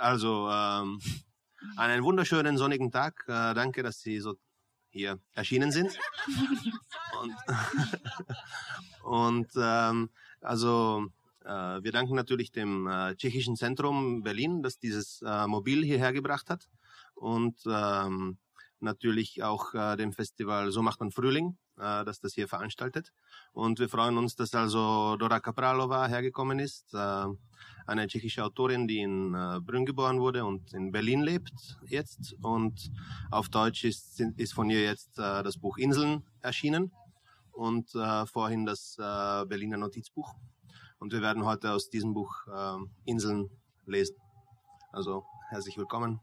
Also 0.00 0.48
ähm, 0.50 1.00
einen 1.76 2.02
wunderschönen 2.02 2.58
sonnigen 2.58 2.90
Tag. 2.90 3.22
Äh, 3.28 3.54
danke, 3.54 3.84
dass 3.84 4.00
Sie 4.00 4.18
so 4.18 4.34
hier 4.88 5.20
erschienen 5.32 5.70
sind. 5.70 5.96
und 7.20 7.34
und 9.04 9.48
ähm, 9.56 10.10
also 10.40 11.06
äh, 11.44 11.48
wir 11.82 11.92
danken 11.92 12.16
natürlich 12.16 12.50
dem 12.50 12.88
äh, 12.88 13.14
Tschechischen 13.14 13.54
Zentrum 13.54 14.24
Berlin, 14.24 14.64
das 14.64 14.80
dieses 14.80 15.22
äh, 15.22 15.46
Mobil 15.46 15.84
hierher 15.84 16.12
gebracht 16.12 16.50
hat. 16.50 16.68
Und 17.14 17.58
ähm, 17.66 18.38
natürlich 18.82 19.42
auch 19.42 19.74
äh, 19.74 19.96
dem 19.96 20.12
Festival 20.12 20.70
So 20.70 20.82
macht 20.82 21.00
man 21.00 21.10
Frühling, 21.10 21.58
äh, 21.78 22.04
das 22.04 22.20
das 22.20 22.34
hier 22.34 22.48
veranstaltet. 22.48 23.12
Und 23.52 23.78
wir 23.78 23.88
freuen 23.88 24.18
uns, 24.18 24.36
dass 24.36 24.54
also 24.54 25.16
Dora 25.16 25.40
Kapralova 25.40 26.06
hergekommen 26.06 26.58
ist, 26.58 26.94
äh, 26.94 27.26
eine 27.86 28.06
tschechische 28.06 28.44
Autorin, 28.44 28.86
die 28.86 29.00
in 29.00 29.34
äh, 29.34 29.60
Brünn 29.60 29.84
geboren 29.84 30.20
wurde 30.20 30.44
und 30.44 30.72
in 30.72 30.92
Berlin 30.92 31.20
lebt 31.22 31.78
jetzt. 31.86 32.34
Und 32.42 32.90
auf 33.30 33.48
Deutsch 33.48 33.84
ist, 33.84 34.20
ist 34.36 34.54
von 34.54 34.70
ihr 34.70 34.82
jetzt 34.82 35.18
äh, 35.18 35.42
das 35.42 35.58
Buch 35.58 35.76
Inseln 35.76 36.24
erschienen 36.40 36.92
und 37.52 37.94
äh, 37.94 38.26
vorhin 38.26 38.64
das 38.66 38.96
äh, 38.98 39.46
Berliner 39.46 39.76
Notizbuch. 39.76 40.34
Und 40.98 41.12
wir 41.12 41.22
werden 41.22 41.44
heute 41.44 41.72
aus 41.72 41.90
diesem 41.90 42.14
Buch 42.14 42.46
äh, 42.46 42.76
Inseln 43.04 43.50
lesen. 43.86 44.16
Also 44.92 45.24
herzlich 45.48 45.76
willkommen. 45.78 46.20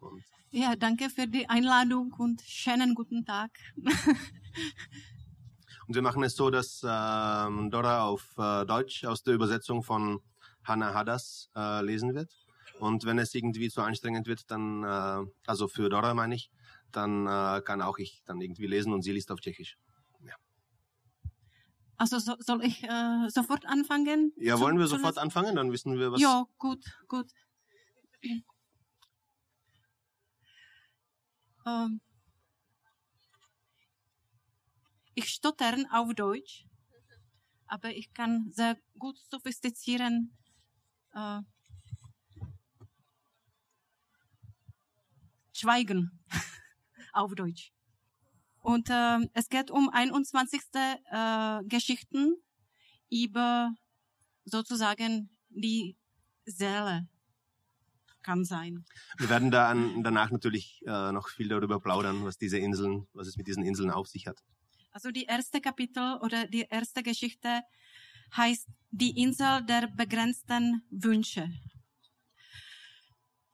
Und 0.00 0.22
ja, 0.56 0.74
danke 0.74 1.10
für 1.10 1.26
die 1.26 1.48
Einladung 1.48 2.14
und 2.16 2.40
schönen 2.40 2.94
guten 2.94 3.26
Tag. 3.26 3.50
und 5.86 5.94
wir 5.94 6.00
machen 6.00 6.22
es 6.24 6.34
so, 6.34 6.48
dass 6.48 6.82
äh, 6.82 6.86
Dora 6.86 8.04
auf 8.04 8.34
äh, 8.38 8.64
Deutsch 8.64 9.04
aus 9.04 9.22
der 9.22 9.34
Übersetzung 9.34 9.82
von 9.82 10.20
Hannah 10.64 10.94
Hadas 10.94 11.50
äh, 11.54 11.82
lesen 11.82 12.14
wird. 12.14 12.32
Und 12.80 13.04
wenn 13.04 13.18
es 13.18 13.34
irgendwie 13.34 13.68
zu 13.68 13.82
anstrengend 13.82 14.26
wird, 14.26 14.50
dann, 14.50 14.82
äh, 14.82 15.26
also 15.46 15.68
für 15.68 15.90
Dora 15.90 16.14
meine 16.14 16.34
ich, 16.34 16.50
dann 16.90 17.26
äh, 17.26 17.60
kann 17.60 17.82
auch 17.82 17.98
ich 17.98 18.22
dann 18.24 18.40
irgendwie 18.40 18.66
lesen 18.66 18.94
und 18.94 19.02
sie 19.02 19.12
liest 19.12 19.30
auf 19.30 19.40
Tschechisch. 19.40 19.76
Ja. 20.22 20.36
Also 21.98 22.18
so, 22.18 22.34
soll 22.38 22.64
ich 22.64 22.82
äh, 22.82 23.28
sofort 23.28 23.66
anfangen? 23.66 24.32
Ja, 24.38 24.58
wollen 24.58 24.78
wir 24.78 24.86
sofort 24.86 25.18
anfangen? 25.18 25.54
Dann 25.54 25.70
wissen 25.70 25.98
wir 25.98 26.12
was. 26.12 26.20
Ja, 26.20 26.46
gut, 26.56 26.82
gut. 27.08 27.26
Ähm, 31.66 32.00
ich 35.14 35.28
stottern 35.28 35.86
auf 35.90 36.14
Deutsch, 36.14 36.66
aber 37.66 37.90
ich 37.90 38.12
kann 38.14 38.52
sehr 38.52 38.78
gut 38.98 39.18
sophistizieren. 39.30 40.36
Äh, 41.12 41.40
schweigen 45.52 46.10
auf 47.12 47.34
Deutsch. 47.34 47.72
Und 48.62 48.90
äh, 48.90 49.18
es 49.32 49.48
geht 49.48 49.70
um 49.70 49.88
21. 49.88 50.60
Äh, 50.74 51.64
Geschichten 51.64 52.36
über 53.10 53.74
sozusagen 54.44 55.30
die 55.48 55.96
Seele 56.44 57.08
kann 58.26 58.44
sein. 58.44 58.84
Wir 59.18 59.30
werden 59.30 59.50
da 59.50 59.62
an, 59.72 60.02
danach 60.02 60.30
natürlich 60.36 60.82
äh, 60.84 61.12
noch 61.12 61.28
viel 61.28 61.48
darüber 61.48 61.78
plaudern, 61.80 62.24
was 62.24 62.36
diese 62.36 62.58
Inseln, 62.58 63.06
was 63.12 63.28
es 63.28 63.36
mit 63.36 63.46
diesen 63.46 63.64
Inseln 63.70 63.90
auf 63.90 64.08
sich 64.08 64.26
hat. 64.26 64.38
Also 64.90 65.10
die 65.18 65.26
erste 65.36 65.60
Kapitel 65.60 66.18
oder 66.24 66.46
die 66.54 66.66
erste 66.78 67.02
Geschichte 67.02 67.62
heißt 68.36 68.66
die 68.90 69.12
Insel 69.24 69.64
der 69.72 69.84
begrenzten 70.02 70.82
Wünsche. 70.90 71.44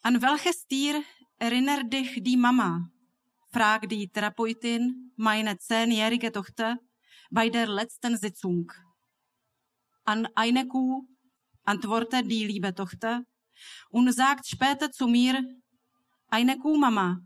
An 0.01 0.23
welches 0.23 0.67
Tier 0.67 1.03
erinnert 1.39 1.93
dich 1.93 2.23
die 2.23 2.37
Mama? 2.37 2.89
fragt 3.55 3.93
die 3.93 4.09
Therapeutin 4.09 5.13
meine 5.17 5.59
zehnjährige 5.59 6.33
Tochter 6.33 6.79
bei 7.31 7.51
der 7.51 7.67
letzten 7.67 8.17
Sitzung. 8.17 8.73
An 10.05 10.27
eine 10.35 10.67
Kuh 10.67 11.07
antwortet 11.65 12.31
die 12.31 12.47
liebe 12.47 12.75
Tochter 12.75 13.25
und 13.91 14.13
sagt 14.13 14.47
später 14.47 14.91
zu 14.91 15.07
mir, 15.07 15.43
eine 16.29 16.59
Kuh, 16.59 16.79
Mama, 16.79 17.21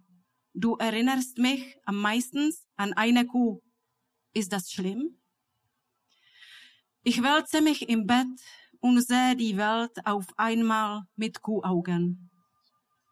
du 0.53 0.75
erinnerst 0.75 1.39
mich 1.39 1.77
am 1.85 2.01
meisten 2.01 2.53
an 2.77 2.93
eine 2.95 3.25
Kuh. 3.25 3.61
Ist 4.35 4.53
das 4.53 4.73
schlimm? 4.73 5.17
Ich 7.05 7.23
wälze 7.23 7.61
mich 7.63 7.89
im 7.89 8.07
Bett 8.07 8.27
und 8.81 9.01
sehe 9.01 9.37
die 9.37 9.57
Welt 9.57 10.05
auf 10.05 10.27
einmal 10.37 11.05
mit 11.15 11.41
Kuhaugen. 11.41 12.31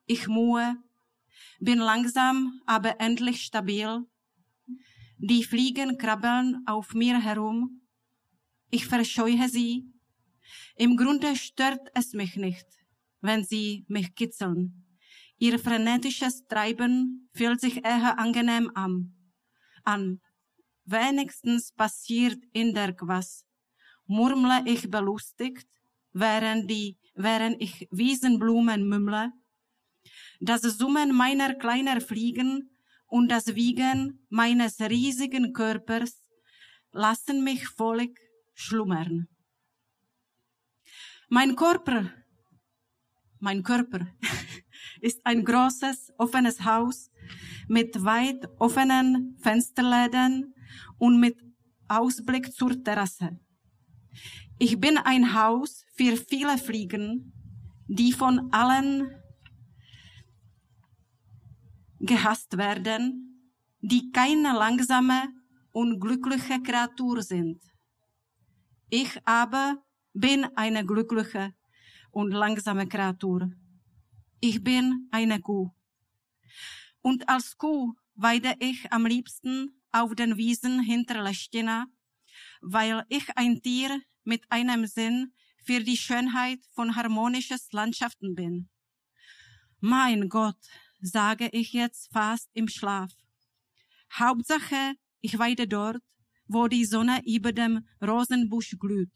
Ich 0.07 0.27
muhe, 0.27 0.77
bin 1.61 1.79
langsam, 1.79 2.61
aber 2.67 3.01
endlich 3.01 3.43
stabil. 3.43 4.05
Die 5.19 5.45
Fliegen 5.45 5.97
krabbeln 5.97 6.65
auf 6.67 6.93
mir 6.93 7.21
herum. 7.21 7.83
Ich 8.71 8.87
verscheue 8.87 9.49
sie. 9.49 9.87
Im 10.75 10.97
Grunde 10.97 11.37
stört 11.37 11.89
es 11.95 12.15
mich 12.15 12.35
nicht 12.35 12.84
wenn 13.25 13.43
sie 13.43 13.87
mich 13.89 14.15
kitzeln. 14.15 14.85
Ihr 15.39 15.59
frenetisches 15.59 16.47
Treiben 16.47 17.31
fühlt 17.33 17.59
sich 17.59 17.83
eher 17.83 18.19
angenehm 18.19 18.71
an. 18.75 19.15
an. 19.83 20.21
Wenigstens 20.85 21.73
passiert 21.73 22.39
in 22.53 22.75
der 22.75 22.95
was. 23.01 23.47
Murmle 24.07 24.63
ich 24.67 24.91
belustigt, 24.91 25.67
während, 26.13 26.71
die, 26.71 26.99
während 27.15 27.63
ich 27.63 27.89
Wiesenblumen 27.91 28.87
mümmle. 28.87 29.33
Das 30.41 30.61
Summen 30.61 31.15
meiner 31.15 31.55
kleinen 31.55 32.03
Fliegen 32.03 32.77
und 33.07 33.31
das 33.31 33.55
Wiegen 33.55 34.27
meines 34.29 34.79
riesigen 34.81 35.55
Körpers 35.55 36.21
lassen 36.93 37.43
mich 37.43 37.67
völlig 37.69 38.21
schlummern. 38.53 39.29
Mein 41.31 41.57
Körper 41.57 42.13
mein 43.45 43.63
Körper, 43.63 44.07
ist 45.01 45.21
ein 45.25 45.45
großes, 45.45 46.15
offenes 46.19 46.65
Haus 46.65 47.11
mit 47.69 48.03
weit 48.03 48.49
offenen 48.59 49.37
Fensterläden 49.39 50.55
und 50.99 51.21
mit 51.21 51.37
Ausblick 51.87 52.53
zur 52.53 52.83
Terrasse. 52.83 53.39
Ich 54.59 54.81
bin 54.81 54.97
ein 54.97 55.35
Haus 55.35 55.85
für 55.95 56.17
viele 56.17 56.57
Fliegen, 56.57 57.33
die 57.87 58.13
von 58.13 58.51
allen 58.53 59.15
gehasst 62.01 62.57
werden, 62.57 63.05
die 63.81 64.11
keine 64.11 64.53
langsame 64.53 65.21
und 65.73 66.01
glückliche 66.01 66.63
Kreatur 66.63 67.21
sind. 67.23 67.61
Ich 68.89 69.21
aber 69.27 69.83
bin 70.15 70.47
eine 70.55 70.87
glückliche 70.87 71.53
und 72.15 72.31
langsame 72.31 72.87
Kreatur. 72.87 73.51
Ich 74.41 74.63
bin 74.63 75.09
eine 75.11 75.41
Kuh. 75.41 75.71
Und 77.03 77.29
als 77.29 77.59
Kuh 77.59 77.95
weide 78.15 78.55
ich 78.61 78.93
am 78.93 79.07
liebsten 79.07 79.81
auf 79.93 80.15
den 80.15 80.37
Wiesen 80.37 80.81
hinter 80.81 81.23
Lechtina, 81.23 81.87
weil 82.61 83.05
ich 83.09 83.37
ein 83.37 83.61
Tier 83.63 84.01
mit 84.23 84.43
einem 84.51 84.87
Sinn 84.87 85.33
für 85.65 85.81
die 85.81 85.97
Schönheit 85.97 86.61
von 86.71 86.95
harmonisches 86.95 87.73
Landschaften 87.73 88.35
bin. 88.35 88.69
Mein 89.81 90.29
Gott, 90.29 90.59
sage 91.01 91.49
ich 91.53 91.73
jetzt 91.73 92.13
fast 92.13 92.49
im 92.55 92.69
Schlaf. 92.69 93.13
Hauptsache, 94.13 94.95
ich 95.21 95.39
weide 95.39 95.67
dort, 95.67 96.03
wo 96.47 96.69
die 96.69 96.85
Sonne 96.85 97.23
über 97.27 97.53
dem 97.53 97.87
Rosenbusch 98.01 98.77
glüht. 98.79 99.11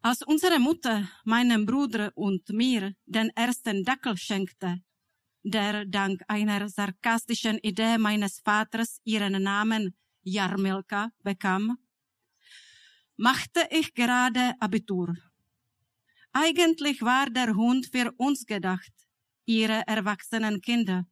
Als 0.00 0.22
unsere 0.22 0.60
Mutter 0.60 1.08
meinem 1.24 1.66
Bruder 1.66 2.12
und 2.14 2.48
mir 2.50 2.94
den 3.06 3.30
ersten 3.30 3.82
Dackel 3.82 4.16
schenkte, 4.16 4.80
der 5.42 5.86
dank 5.86 6.22
einer 6.28 6.68
sarkastischen 6.68 7.58
Idee 7.58 7.98
meines 7.98 8.40
Vaters 8.40 9.00
ihren 9.04 9.42
Namen 9.42 9.96
Jarmilka 10.22 11.10
bekam, 11.24 11.78
machte 13.16 13.66
ich 13.70 13.92
gerade 13.92 14.54
Abitur. 14.60 15.16
Eigentlich 16.32 17.02
war 17.02 17.28
der 17.28 17.56
Hund 17.56 17.86
für 17.86 18.12
uns 18.18 18.46
gedacht, 18.46 18.92
ihre 19.46 19.82
erwachsenen 19.88 20.60
Kinder. 20.60 21.06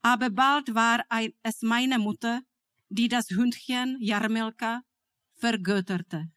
Aber 0.00 0.30
bald 0.30 0.74
war 0.74 1.04
es 1.42 1.60
meine 1.60 1.98
Mutter, 1.98 2.40
die 2.88 3.08
das 3.08 3.28
Hündchen 3.28 3.98
Jarmilka 4.00 4.82
vergötterte. 5.34 6.30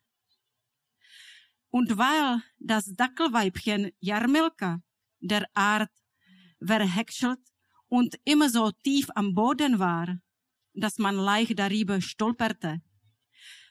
Und 1.75 1.97
weil 1.97 2.43
das 2.59 2.93
Dackelweibchen 2.93 3.91
Jarmilka 3.99 4.83
der 5.19 5.47
Art 5.55 5.89
verhäckselt 6.63 7.39
und 7.87 8.19
immer 8.25 8.47
so 8.47 8.69
tief 8.83 9.07
am 9.15 9.33
Boden 9.33 9.79
war, 9.79 10.19
dass 10.75 10.99
man 10.99 11.15
leicht 11.15 11.57
darüber 11.57 11.99
stolperte, 11.99 12.83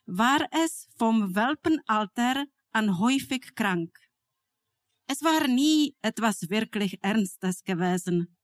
war 0.05 0.41
es 0.51 0.89
vom 0.99 1.37
Welpenalter 1.37 2.47
an 2.73 2.99
häufig 2.99 3.55
krank. 3.55 3.97
Es 5.07 5.23
war 5.23 5.47
nie 5.47 5.95
etwas 6.03 6.51
wirklich 6.51 6.99
Ernstes 7.05 7.63
gewesen. 7.63 8.37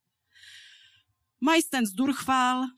Meistens 1.40 1.94
Durchfall, 1.94 2.68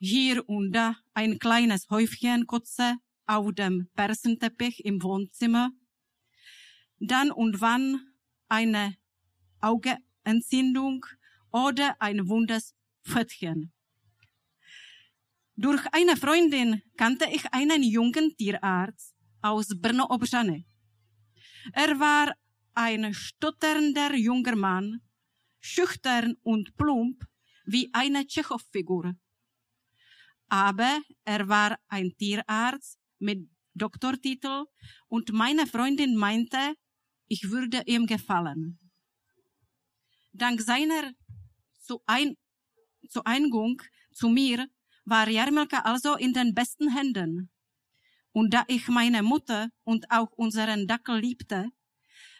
hier 0.00 0.48
und 0.48 0.72
da 0.72 0.96
ein 1.14 1.38
kleines 1.38 1.88
Häufchen 1.88 2.48
Kotze 2.48 2.96
auf 3.26 3.54
dem 3.54 3.88
Persenteppich 3.94 4.84
im 4.84 5.00
Wohnzimmer, 5.04 5.70
dann 7.00 7.32
und 7.32 7.60
wann 7.60 8.12
eine 8.48 8.96
Augenentzündung 9.60 11.04
oder 11.50 12.00
ein 12.00 12.28
wundes 12.28 12.74
Pfötchen. 13.02 13.72
Durch 15.56 15.82
eine 15.92 16.16
Freundin 16.16 16.82
kannte 16.96 17.26
ich 17.30 17.52
einen 17.52 17.82
jungen 17.82 18.36
Tierarzt 18.36 19.14
aus 19.42 19.68
Brno-Obrzany. 19.68 20.66
Er 21.72 21.98
war 21.98 22.34
ein 22.74 23.12
stotternder 23.12 24.14
junger 24.14 24.56
Mann, 24.56 25.00
schüchtern 25.58 26.36
und 26.42 26.76
plump 26.76 27.24
wie 27.64 27.90
eine 27.92 28.26
Tschechow-Figur. 28.26 29.14
Aber 30.48 31.00
er 31.24 31.48
war 31.48 31.78
ein 31.88 32.16
Tierarzt 32.16 32.98
mit 33.18 33.48
Doktortitel 33.74 34.64
und 35.08 35.32
meine 35.32 35.66
Freundin 35.66 36.16
meinte, 36.16 36.74
ich 37.30 37.48
würde 37.50 37.82
ihm 37.86 38.06
gefallen. 38.06 38.78
Dank 40.32 40.60
seiner 40.60 41.12
Zueingung 43.08 43.80
zu 44.12 44.28
mir 44.28 44.68
war 45.04 45.28
Jarmelka 45.28 45.78
also 45.80 46.16
in 46.16 46.32
den 46.32 46.54
besten 46.54 46.88
Händen. 46.96 47.50
Und 48.32 48.52
da 48.52 48.64
ich 48.66 48.88
meine 48.88 49.22
Mutter 49.22 49.70
und 49.84 50.10
auch 50.10 50.32
unseren 50.32 50.86
Dackel 50.86 51.20
liebte, 51.20 51.70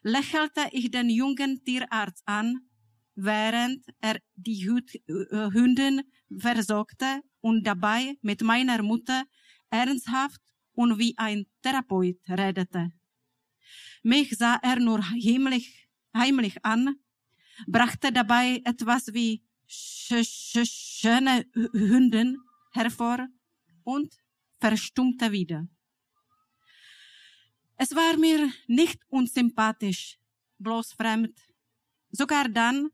lächelte 0.03 0.69
ich 0.73 0.91
den 0.91 1.09
jungen 1.09 1.65
Tierarzt 1.65 2.23
an, 2.27 2.69
während 3.15 3.85
er 4.01 4.21
die 4.35 4.65
äh, 4.67 5.51
Hündin 5.53 6.03
versorgte 6.37 7.23
und 7.41 7.65
dabei 7.65 8.17
mit 8.23 8.43
meiner 8.43 8.83
Mutter 8.83 9.25
ernsthaft 9.71 10.41
und 10.73 10.99
wie 10.99 11.15
ein 11.17 11.47
Therapeut 11.63 12.19
redete. 12.29 12.93
Mich 14.03 14.37
sah 14.37 14.59
er 14.63 14.81
nur 14.81 15.03
heimlich, 15.11 15.89
heimlich 16.15 16.65
an, 16.65 16.97
brachte 17.67 18.13
dabei 18.13 18.63
etwas 18.65 19.13
wie 19.13 19.43
schöne 19.67 21.47
Hündin 21.53 22.39
hervor 22.73 23.29
und 23.85 24.15
verstummte 24.59 25.33
wieder. 25.33 25.69
Es 27.77 27.95
war 27.95 28.17
mir 28.17 28.53
nicht 28.67 29.01
unsympathisch, 29.09 30.19
bloß 30.59 30.93
fremd. 30.93 31.39
Sogar 32.11 32.49
dann, 32.49 32.91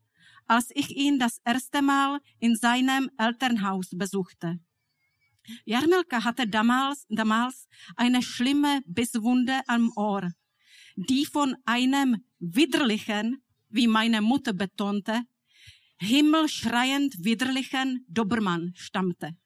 als 0.46 0.70
ich 0.74 0.90
ihn 0.90 1.18
das 1.18 1.40
erste 1.44 1.82
Mal 1.82 2.20
in 2.38 2.54
seinem 2.54 3.10
Elternhaus 3.18 3.90
besuchte. 3.92 4.60
Jarmelka 5.64 6.24
hatte 6.24 6.46
damals, 6.46 7.06
damals 7.08 7.68
eine 7.96 8.22
schlimme 8.22 8.82
Bisswunde 8.86 9.60
am 9.66 9.92
Ohr, 9.96 10.32
die 10.96 11.26
von 11.26 11.54
einem 11.64 12.24
widerlichen, 12.38 13.42
wie 13.68 13.86
meine 13.86 14.22
Mutter 14.22 14.52
betonte, 14.52 15.22
himmelschreiend 15.98 17.24
widerlichen 17.24 18.04
Dobermann 18.08 18.72
stammte. 18.74 19.36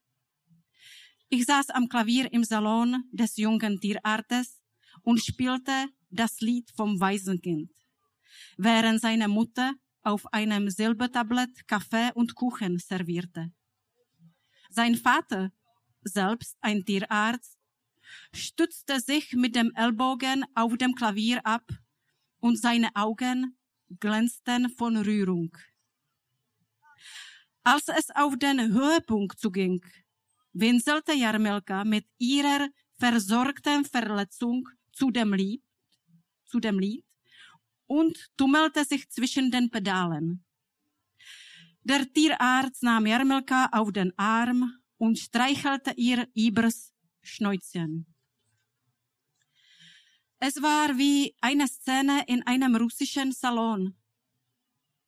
Ich 1.28 1.44
saß 1.44 1.70
am 1.70 1.88
Klavier 1.88 2.32
im 2.32 2.42
Salon 2.44 3.04
des 3.12 3.36
jungen 3.36 3.78
Tierartes 3.80 4.60
und 5.02 5.22
spielte 5.22 5.86
das 6.10 6.40
Lied 6.40 6.70
vom 6.74 6.98
Waisenkind, 6.98 7.70
während 8.56 9.00
seine 9.00 9.28
Mutter 9.28 9.74
auf 10.02 10.26
einem 10.32 10.70
Silbertablett 10.70 11.68
Kaffee 11.68 12.10
und 12.14 12.34
Kuchen 12.34 12.78
servierte. 12.78 13.52
Sein 14.70 14.96
Vater, 14.96 15.52
selbst 16.02 16.56
ein 16.60 16.84
Tierarzt, 16.84 17.59
stützte 18.32 19.00
sich 19.00 19.32
mit 19.32 19.54
dem 19.56 19.72
Ellbogen 19.74 20.44
auf 20.54 20.76
dem 20.76 20.94
Klavier 20.94 21.44
ab 21.44 21.66
und 22.40 22.58
seine 22.58 22.94
Augen 22.94 23.56
glänzten 23.98 24.70
von 24.70 24.96
Rührung. 24.96 25.56
Als 27.62 27.88
es 27.88 28.10
auf 28.14 28.36
den 28.38 28.72
Höhepunkt 28.72 29.38
zuging, 29.38 29.84
winselte 30.52 31.12
Jarmelka 31.12 31.84
mit 31.84 32.06
ihrer 32.18 32.68
versorgten 32.98 33.84
Verletzung 33.84 34.68
zu 34.92 35.10
dem 35.10 35.34
Lied, 35.34 35.62
zu 36.46 36.60
dem 36.60 36.78
Lied 36.78 37.04
und 37.86 38.30
tummelte 38.36 38.84
sich 38.84 39.08
zwischen 39.10 39.50
den 39.50 39.70
Pedalen. 39.70 40.44
Der 41.82 42.10
Tierarzt 42.12 42.82
nahm 42.82 43.06
Jarmelka 43.06 43.68
auf 43.72 43.92
den 43.92 44.12
Arm 44.18 44.80
und 44.98 45.18
streichelte 45.18 45.92
ihr 45.96 46.28
übers 46.34 46.92
Schnäuzchen. 47.22 48.09
Es 50.42 50.62
war 50.62 50.96
wie 50.96 51.34
eine 51.42 51.68
Szene 51.68 52.24
in 52.26 52.42
einem 52.46 52.74
russischen 52.74 53.30
Salon 53.30 53.94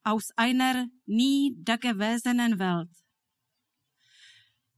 aus 0.04 0.30
einer 0.36 0.88
nie 1.06 1.56
dagewesenen 1.56 2.58
Welt. 2.58 2.90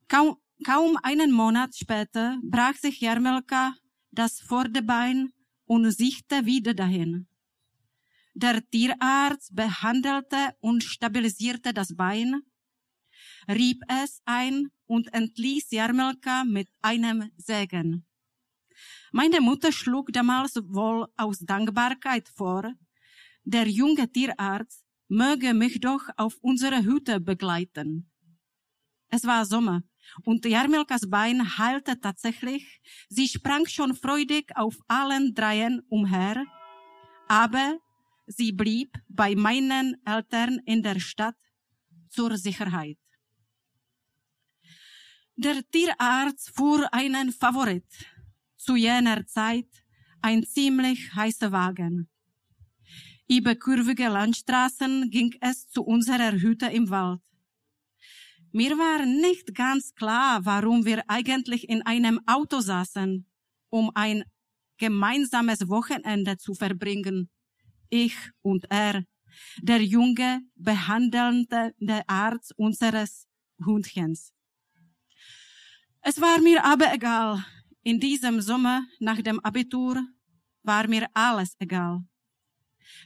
Kaum, 0.06 0.36
kaum 0.64 0.96
einen 1.02 1.32
Monat 1.32 1.74
später 1.74 2.38
brach 2.44 2.76
sich 2.76 3.00
Jarmelka 3.00 3.74
das 4.12 4.38
Vorderbein 4.38 5.32
und 5.66 5.90
sichte 5.90 6.46
wieder 6.46 6.72
dahin. 6.72 7.26
Der 8.34 8.62
Tierarzt 8.70 9.56
behandelte 9.56 10.54
und 10.60 10.84
stabilisierte 10.84 11.74
das 11.74 11.96
Bein, 11.96 12.42
rieb 13.48 13.82
es 13.88 14.22
ein 14.24 14.68
und 14.86 15.12
entließ 15.12 15.72
Jarmelka 15.72 16.44
mit 16.44 16.68
einem 16.80 17.32
Segen. 17.38 18.06
Meine 19.16 19.40
Mutter 19.40 19.70
schlug 19.70 20.12
damals 20.12 20.56
wohl 20.56 21.06
aus 21.16 21.38
Dankbarkeit 21.38 22.28
vor, 22.28 22.74
der 23.44 23.68
junge 23.68 24.10
Tierarzt 24.10 24.84
möge 25.06 25.54
mich 25.54 25.78
doch 25.78 26.02
auf 26.16 26.36
unsere 26.40 26.82
Hütte 26.82 27.20
begleiten. 27.20 28.10
Es 29.10 29.24
war 29.24 29.44
Sommer 29.46 29.84
und 30.24 30.44
Jarmilkas 30.44 31.08
Bein 31.08 31.56
heilte 31.58 32.00
tatsächlich. 32.00 32.80
Sie 33.08 33.28
sprang 33.28 33.66
schon 33.68 33.94
freudig 33.94 34.50
auf 34.56 34.80
allen 34.88 35.32
dreien 35.32 35.80
umher, 35.88 36.44
aber 37.28 37.78
sie 38.26 38.50
blieb 38.50 38.98
bei 39.06 39.36
meinen 39.36 39.94
Eltern 40.04 40.58
in 40.66 40.82
der 40.82 40.98
Stadt 40.98 41.38
zur 42.08 42.36
Sicherheit. 42.36 42.98
Der 45.36 45.62
Tierarzt 45.70 46.50
fuhr 46.56 46.92
einen 46.92 47.32
Favorit, 47.32 47.86
zu 48.64 48.76
jener 48.76 49.26
Zeit 49.26 49.68
ein 50.22 50.42
ziemlich 50.44 51.14
heißer 51.14 51.52
Wagen. 51.52 52.08
Über 53.28 53.54
kurvige 53.54 54.08
Landstraßen 54.08 55.10
ging 55.10 55.34
es 55.40 55.68
zu 55.68 55.82
unserer 55.82 56.32
Hütte 56.32 56.66
im 56.66 56.88
Wald. 56.90 57.20
Mir 58.52 58.78
war 58.78 59.04
nicht 59.04 59.54
ganz 59.54 59.94
klar, 59.94 60.44
warum 60.44 60.84
wir 60.84 61.02
eigentlich 61.08 61.68
in 61.68 61.82
einem 61.82 62.20
Auto 62.26 62.60
saßen, 62.60 63.26
um 63.68 63.90
ein 63.94 64.24
gemeinsames 64.78 65.68
Wochenende 65.68 66.36
zu 66.36 66.54
verbringen. 66.54 67.30
Ich 67.90 68.16
und 68.42 68.66
er, 68.70 69.04
der 69.60 69.82
junge, 69.82 70.40
behandelnde 70.54 71.74
Arzt 72.06 72.56
unseres 72.56 73.26
Hundchens. 73.64 74.32
Es 76.00 76.20
war 76.20 76.38
mir 76.40 76.64
aber 76.64 76.92
egal. 76.92 77.44
In 77.86 78.00
diesem 78.00 78.40
Sommer 78.40 78.86
nach 78.98 79.20
dem 79.20 79.40
Abitur 79.40 80.02
war 80.62 80.88
mir 80.88 81.06
alles 81.12 81.54
egal. 81.58 82.02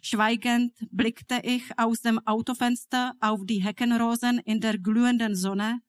Schweigend 0.03 0.73
blickte 0.93 1.41
ich 1.43 1.65
aus 1.77 2.01
dem 2.03 2.21
Autofenster 2.25 3.17
auf 3.19 3.41
die 3.45 3.59
Heckenrosen 3.59 4.39
in 4.39 4.61
der 4.61 4.79
glühenden 4.79 5.35
Sonne, 5.35 5.81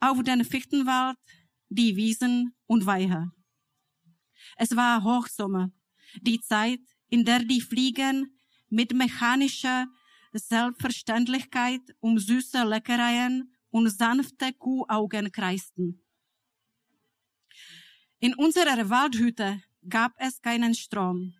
auf 0.00 0.20
den 0.24 0.44
Fichtenwald, 0.44 1.16
die 1.68 1.94
Wiesen 1.94 2.56
und 2.66 2.84
Weiher. 2.84 3.30
Es 4.56 4.74
war 4.74 5.04
Hochsommer, 5.04 5.70
die 6.20 6.40
Zeit, 6.40 6.80
in 7.10 7.24
der 7.24 7.44
die 7.44 7.60
Fliegen 7.60 8.40
mit 8.70 8.92
mechanischer 8.92 9.86
Selbstverständlichkeit 10.32 11.82
um 12.00 12.18
süße 12.18 12.64
Leckereien 12.64 13.54
und 13.70 13.88
sanfte 13.88 14.52
Kuhaugen 14.52 15.30
kreisten. 15.30 16.03
In 18.24 18.34
unserer 18.36 18.88
Waldhütte 18.88 19.62
gab 19.86 20.14
es 20.16 20.40
keinen 20.40 20.74
Strom. 20.74 21.34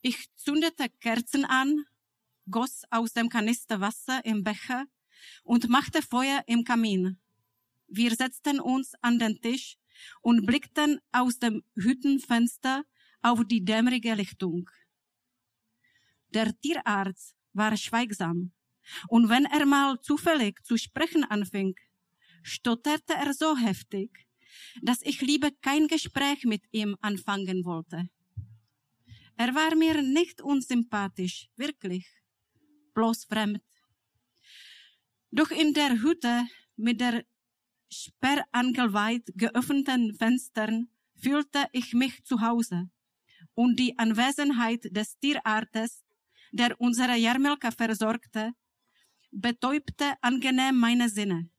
Ich 0.00 0.32
zündete 0.36 0.88
Kerzen 1.00 1.44
an, 1.44 1.86
goss 2.48 2.84
aus 2.88 3.14
dem 3.14 3.28
Kanister 3.28 3.80
Wasser 3.80 4.24
im 4.24 4.44
Becher 4.44 4.84
und 5.42 5.68
machte 5.68 6.02
Feuer 6.02 6.44
im 6.46 6.62
Kamin. 6.62 7.18
Wir 7.88 8.14
setzten 8.14 8.60
uns 8.60 8.94
an 9.00 9.18
den 9.18 9.40
Tisch 9.40 9.76
und 10.22 10.46
blickten 10.46 11.00
aus 11.10 11.40
dem 11.40 11.64
Hüttenfenster 11.74 12.84
auf 13.20 13.40
die 13.44 13.64
dämmerige 13.64 14.14
Lichtung. 14.14 14.70
Der 16.28 16.56
Tierarzt 16.60 17.34
war 17.54 17.76
schweigsam, 17.76 18.52
und 19.08 19.28
wenn 19.28 19.46
er 19.46 19.66
mal 19.66 20.00
zufällig 20.00 20.62
zu 20.62 20.76
sprechen 20.76 21.24
anfing, 21.24 21.74
stotterte 22.44 23.14
er 23.14 23.34
so 23.34 23.56
heftig, 23.56 24.29
dass 24.82 25.02
ich 25.02 25.20
lieber 25.20 25.50
kein 25.60 25.86
Gespräch 25.86 26.44
mit 26.44 26.62
ihm 26.72 26.96
anfangen 27.00 27.64
wollte. 27.64 28.08
Er 29.36 29.54
war 29.54 29.74
mir 29.74 30.02
nicht 30.02 30.42
unsympathisch, 30.42 31.48
wirklich, 31.56 32.06
bloß 32.94 33.24
fremd. 33.24 33.62
Doch 35.30 35.50
in 35.50 35.72
der 35.74 36.02
Hütte 36.02 36.46
mit 36.76 37.00
der 37.00 37.24
sperrangelweit 37.90 39.32
geöffneten 39.34 40.14
Fenstern 40.14 40.88
fühlte 41.16 41.66
ich 41.72 41.92
mich 41.92 42.24
zu 42.24 42.40
Hause 42.40 42.90
und 43.54 43.78
die 43.78 43.98
Anwesenheit 43.98 44.84
des 44.96 45.18
Tierarztes, 45.18 46.04
der 46.52 46.80
unsere 46.80 47.16
Jarmelka 47.16 47.70
versorgte, 47.70 48.52
betäubte 49.30 50.14
angenehm 50.22 50.78
meine 50.78 51.08
Sinne. 51.08 51.49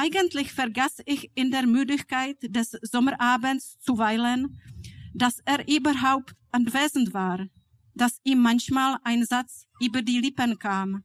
Eigentlich 0.00 0.52
vergaß 0.52 1.02
ich 1.06 1.28
in 1.34 1.50
der 1.50 1.66
Müdigkeit 1.66 2.36
des 2.40 2.70
Sommerabends 2.82 3.80
zuweilen, 3.80 4.60
dass 5.12 5.40
er 5.44 5.66
überhaupt 5.66 6.36
anwesend 6.52 7.12
war, 7.14 7.48
dass 7.94 8.20
ihm 8.22 8.40
manchmal 8.40 8.98
ein 9.02 9.24
Satz 9.24 9.66
über 9.80 10.00
die 10.00 10.20
Lippen 10.20 10.56
kam, 10.60 11.02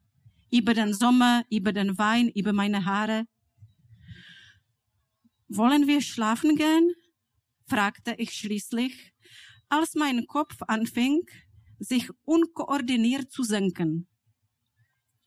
über 0.52 0.76
den 0.76 0.94
Sommer, 0.94 1.44
über 1.50 1.74
den 1.74 1.98
Wein, 1.98 2.30
über 2.36 2.54
meine 2.54 2.86
Haare. 2.86 3.26
Wollen 5.48 5.88
wir 5.88 6.02
schlafen 6.02 6.56
gehen? 6.56 6.94
fragte 7.66 8.14
ich 8.20 8.34
schließlich, 8.34 9.12
als 9.70 9.96
mein 9.96 10.28
Kopf 10.28 10.58
anfing, 10.68 11.24
sich 11.80 12.12
unkoordiniert 12.26 13.32
zu 13.32 13.42
senken. 13.42 14.08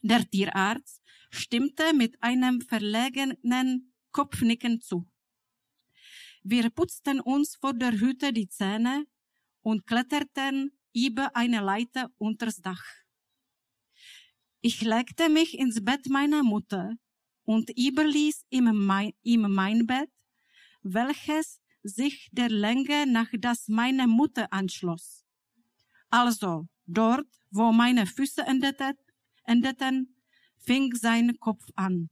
Der 0.03 0.25
Tierarzt 0.31 1.03
stimmte 1.31 1.93
mit 1.95 2.23
einem 2.23 2.61
verlegenen 2.61 3.93
Kopfnicken 4.13 4.81
zu. 4.81 5.07
Wir 6.43 6.71
putzten 6.71 7.21
uns 7.21 7.57
vor 7.57 7.75
der 7.75 7.93
Hütte 7.93 8.33
die 8.33 8.49
Zähne 8.49 9.07
und 9.63 9.87
kletterten 9.87 10.71
über 10.95 11.35
eine 11.35 11.61
Leiter 11.61 12.11
unters 12.19 12.63
Dach. 12.63 12.85
Ich 14.61 14.81
legte 14.83 15.29
mich 15.29 15.59
ins 15.59 15.85
Bett 15.85 16.09
meiner 16.09 16.43
Mutter 16.43 16.97
und 17.45 17.71
überließ 17.77 18.47
ihm 18.51 18.87
mein, 18.87 19.13
ihm 19.23 19.43
mein 19.53 19.87
Bett, 19.87 20.11
welches 20.83 21.61
sich 21.83 22.29
der 22.33 22.49
Länge 22.49 23.07
nach 23.07 23.29
das 23.39 23.69
meine 23.69 24.07
Mutter 24.07 24.53
anschloss. 24.53 25.25
Also 26.11 26.69
dort, 26.87 27.29
wo 27.51 27.73
meine 27.73 28.07
Füße 28.07 28.43
endeten, 28.43 28.95
endeten 29.45 30.16
fing 30.67 30.95
sein 30.95 31.39
Kopf 31.39 31.65
an. 31.77 32.11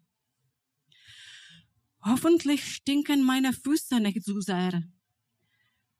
Hoffentlich 2.03 2.75
stinken 2.75 3.23
meine 3.23 3.53
Füße 3.53 4.01
nicht 4.01 4.25
zu 4.25 4.41
sehr. 4.41 4.83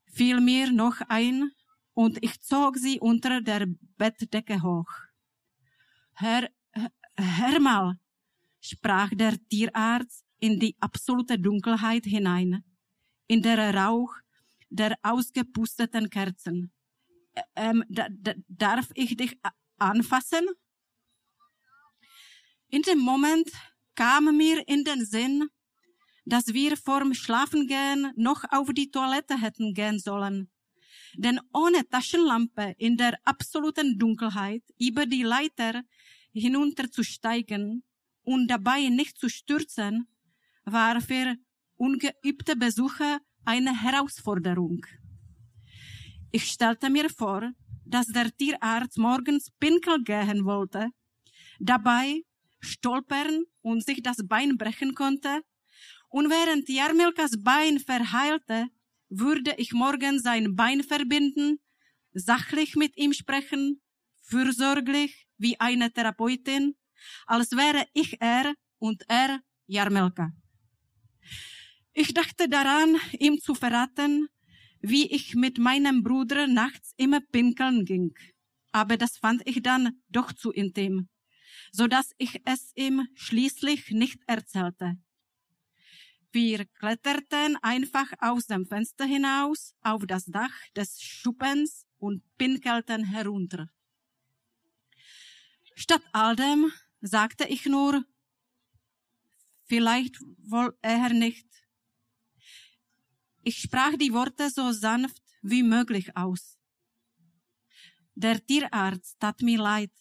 Fiel 0.05 0.39
mir 0.39 0.71
noch 0.71 1.01
ein 1.09 1.51
und 1.93 2.23
ich 2.23 2.41
zog 2.41 2.77
sie 2.77 2.99
unter 2.99 3.41
der 3.41 3.67
Bettdecke 3.97 4.61
hoch. 4.61 4.91
Herr, 6.13 6.49
hör 7.17 7.59
mal, 7.59 7.99
sprach 8.61 9.09
der 9.13 9.37
Tierarzt 9.49 10.23
in 10.39 10.59
die 10.59 10.75
absolute 10.79 11.37
Dunkelheit 11.39 12.05
hinein, 12.05 12.63
in 13.27 13.41
der 13.41 13.73
Rauch 13.73 14.13
der 14.69 14.95
ausgepusteten 15.01 16.09
Kerzen. 16.09 16.71
Ähm, 17.55 17.83
darf 18.47 18.89
ich 18.93 19.17
dich 19.17 19.37
anfassen? 19.77 20.45
In 22.69 22.81
dem 22.81 22.99
Moment 22.99 23.49
kam 23.95 24.35
mir 24.35 24.67
in 24.67 24.83
den 24.83 25.05
Sinn, 25.05 25.47
dass 26.25 26.47
wir 26.47 26.75
vorm 26.75 27.13
Schlafengehen 27.13 28.11
noch 28.15 28.43
auf 28.49 28.69
die 28.73 28.89
Toilette 28.89 29.39
hätten 29.39 29.73
gehen 29.73 29.99
sollen. 29.99 30.49
Denn 31.15 31.39
ohne 31.53 31.87
Taschenlampe 31.87 32.75
in 32.77 32.97
der 32.97 33.17
absoluten 33.23 33.97
Dunkelheit 33.97 34.63
über 34.79 35.05
die 35.05 35.23
Leiter 35.23 35.83
hinunterzusteigen 36.33 37.83
und 38.23 38.47
dabei 38.47 38.89
nicht 38.89 39.17
zu 39.17 39.29
stürzen, 39.29 40.07
war 40.65 40.99
für 40.99 41.35
ungeübte 41.77 42.55
Besucher 42.55 43.19
eine 43.45 43.79
Herausforderung. 43.81 44.85
Ich 46.31 46.45
stellte 46.45 46.89
mir 46.89 47.09
vor, 47.09 47.51
dass 47.85 48.07
der 48.07 48.35
Tierarzt 48.35 48.97
morgens 48.97 49.51
pinkel 49.59 50.03
gehen 50.03 50.43
wollte, 50.43 50.89
dabei 51.59 52.23
stolpern 52.65 53.45
und 53.61 53.85
sich 53.85 54.01
das 54.03 54.17
Bein 54.27 54.57
brechen 54.57 54.95
konnte. 54.95 55.41
Und 56.09 56.29
während 56.29 56.69
Jarmilkas 56.69 57.43
Bein 57.43 57.79
verheilte, 57.79 58.67
würde 59.09 59.53
ich 59.57 59.73
morgen 59.73 60.19
sein 60.19 60.55
Bein 60.55 60.83
verbinden, 60.83 61.59
sachlich 62.13 62.75
mit 62.75 62.97
ihm 62.97 63.13
sprechen, 63.13 63.81
fürsorglich 64.21 65.27
wie 65.37 65.59
eine 65.59 65.91
Therapeutin, 65.91 66.75
als 67.25 67.51
wäre 67.51 67.85
ich 67.93 68.21
er 68.21 68.55
und 68.79 69.03
er 69.07 69.41
Jarmelka. 69.67 70.31
Ich 71.93 72.13
dachte 72.13 72.49
daran, 72.49 72.97
ihm 73.19 73.39
zu 73.39 73.55
verraten, 73.55 74.27
wie 74.81 75.07
ich 75.11 75.35
mit 75.35 75.57
meinem 75.57 76.03
Bruder 76.03 76.47
nachts 76.47 76.93
immer 76.97 77.21
pinkeln 77.21 77.85
ging. 77.85 78.13
Aber 78.71 78.97
das 78.97 79.17
fand 79.17 79.41
ich 79.45 79.61
dann 79.63 80.01
doch 80.09 80.33
zu 80.33 80.51
intim 80.51 81.07
so 81.71 81.87
dass 81.87 82.11
ich 82.17 82.41
es 82.45 82.71
ihm 82.75 83.07
schließlich 83.15 83.91
nicht 83.91 84.19
erzählte. 84.27 84.97
Wir 86.31 86.65
kletterten 86.65 87.57
einfach 87.61 88.11
aus 88.19 88.47
dem 88.47 88.65
Fenster 88.65 89.05
hinaus 89.05 89.73
auf 89.81 90.05
das 90.05 90.25
Dach 90.25 90.51
des 90.75 91.01
Schuppens 91.01 91.87
und 91.97 92.23
pinkelten 92.37 93.05
herunter. 93.05 93.69
Statt 95.75 96.03
all 96.11 96.35
dem 96.35 96.71
sagte 97.01 97.45
ich 97.47 97.65
nur, 97.65 98.03
vielleicht 99.63 100.19
wohl 100.39 100.77
er 100.81 101.09
nicht. 101.13 101.47
Ich 103.43 103.59
sprach 103.59 103.95
die 103.95 104.11
Worte 104.11 104.49
so 104.49 104.71
sanft 104.71 105.21
wie 105.41 105.63
möglich 105.63 106.17
aus. 106.17 106.57
Der 108.13 108.45
Tierarzt 108.45 109.19
tat 109.19 109.41
mir 109.41 109.59
leid 109.59 109.91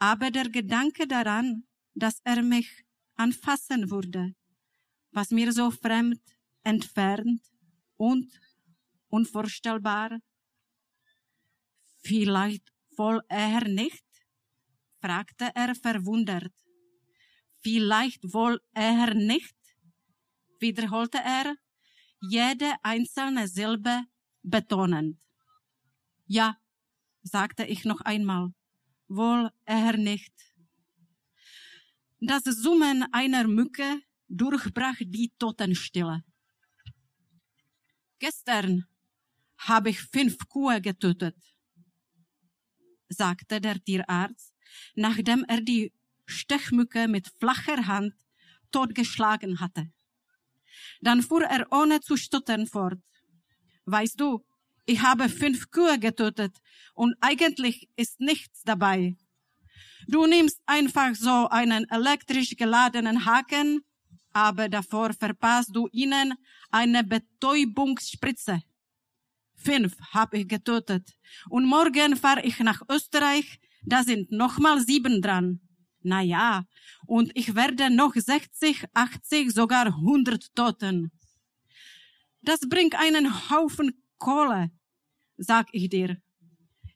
aber 0.00 0.30
der 0.30 0.48
Gedanke 0.48 1.06
daran, 1.06 1.64
dass 1.94 2.20
er 2.24 2.42
mich 2.42 2.84
anfassen 3.16 3.90
würde, 3.90 4.34
was 5.12 5.30
mir 5.30 5.52
so 5.52 5.70
fremd, 5.70 6.22
entfernt 6.64 7.42
und 7.96 8.40
unvorstellbar. 9.08 10.18
Vielleicht 12.02 12.72
wohl 12.96 13.20
er 13.28 13.68
nicht? 13.68 14.04
fragte 15.02 15.50
er 15.54 15.74
verwundert. 15.74 16.54
Vielleicht 17.58 18.32
wohl 18.32 18.58
er 18.72 19.14
nicht? 19.14 19.56
wiederholte 20.60 21.18
er, 21.18 21.56
jede 22.20 22.74
einzelne 22.82 23.48
Silbe 23.48 24.04
betonend. 24.42 25.18
Ja, 26.26 26.58
sagte 27.22 27.64
ich 27.64 27.84
noch 27.84 28.02
einmal 28.02 28.52
wohl 29.10 29.50
er 29.64 29.96
nicht. 29.96 30.32
Das 32.20 32.44
Summen 32.44 33.04
einer 33.12 33.46
Mücke 33.46 34.00
durchbrach 34.28 34.96
die 35.00 35.32
Totenstille. 35.38 36.22
Gestern 38.18 38.86
habe 39.58 39.90
ich 39.90 40.00
fünf 40.00 40.38
Kühe 40.48 40.80
getötet, 40.80 41.36
sagte 43.08 43.60
der 43.60 43.82
Tierarzt, 43.82 44.54
nachdem 44.94 45.44
er 45.48 45.60
die 45.60 45.92
Stechmücke 46.26 47.08
mit 47.08 47.28
flacher 47.40 47.86
Hand 47.86 48.14
totgeschlagen 48.70 49.58
hatte. 49.60 49.90
Dann 51.00 51.22
fuhr 51.22 51.42
er 51.42 51.66
ohne 51.72 52.00
zu 52.00 52.16
stottern 52.16 52.66
fort. 52.66 53.02
Weißt 53.86 54.20
du, 54.20 54.44
ich 54.90 55.02
habe 55.02 55.28
fünf 55.28 55.70
Kühe 55.70 55.98
getötet 55.98 56.56
und 56.94 57.14
eigentlich 57.20 57.88
ist 57.96 58.20
nichts 58.20 58.62
dabei. 58.64 59.16
Du 60.06 60.26
nimmst 60.26 60.60
einfach 60.66 61.14
so 61.14 61.48
einen 61.48 61.88
elektrisch 61.90 62.56
geladenen 62.56 63.24
Haken, 63.24 63.82
aber 64.32 64.68
davor 64.68 65.12
verpasst 65.12 65.70
du 65.72 65.88
ihnen 65.92 66.34
eine 66.70 67.04
Betäubungsspritze. 67.04 68.62
Fünf 69.54 69.92
habe 70.12 70.38
ich 70.38 70.48
getötet 70.48 71.06
und 71.48 71.66
morgen 71.66 72.16
fahre 72.16 72.42
ich 72.42 72.58
nach 72.60 72.82
Österreich 72.88 73.60
da 73.82 74.02
sind 74.02 74.30
nochmal 74.30 74.80
sieben 74.80 75.22
dran. 75.22 75.60
Na 76.02 76.22
ja, 76.22 76.64
und 77.06 77.30
ich 77.34 77.54
werde 77.54 77.90
noch 77.90 78.14
60, 78.14 78.84
80, 78.94 79.52
sogar 79.52 79.86
100 79.86 80.54
Toten. 80.54 81.10
Das 82.42 82.60
bringt 82.60 82.94
einen 82.94 83.50
Haufen 83.50 84.02
Kohle, 84.18 84.70
sag 85.40 85.68
ich 85.72 85.88
dir. 85.88 86.20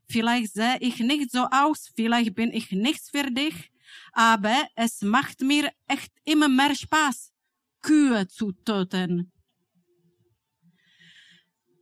Vielleicht 0.06 0.52
sehe 0.52 0.78
ich 0.80 0.98
nicht 1.00 1.30
so 1.30 1.46
aus, 1.50 1.90
vielleicht 1.96 2.34
bin 2.34 2.52
ich 2.52 2.70
nichts 2.70 3.10
für 3.10 3.30
dich, 3.30 3.70
aber 4.12 4.68
es 4.76 5.02
macht 5.02 5.40
mir 5.40 5.72
echt 5.86 6.12
immer 6.24 6.48
mehr 6.48 6.74
Spaß, 6.74 7.32
Kühe 7.80 8.28
zu 8.28 8.52
töten. 8.52 9.32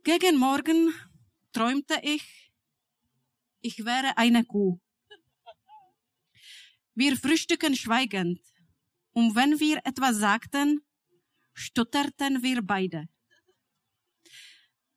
Gegen 0.03 0.37
Morgen 0.37 0.93
träumte 1.51 1.99
ich, 2.01 2.51
ich 3.61 3.85
wäre 3.85 4.17
eine 4.17 4.43
Kuh. 4.45 4.79
Wir 6.95 7.17
frühstücken 7.17 7.75
schweigend, 7.75 8.39
und 9.11 9.35
wenn 9.35 9.59
wir 9.59 9.77
etwas 9.85 10.17
sagten, 10.17 10.81
stotterten 11.53 12.41
wir 12.41 12.61
beide. 12.61 13.07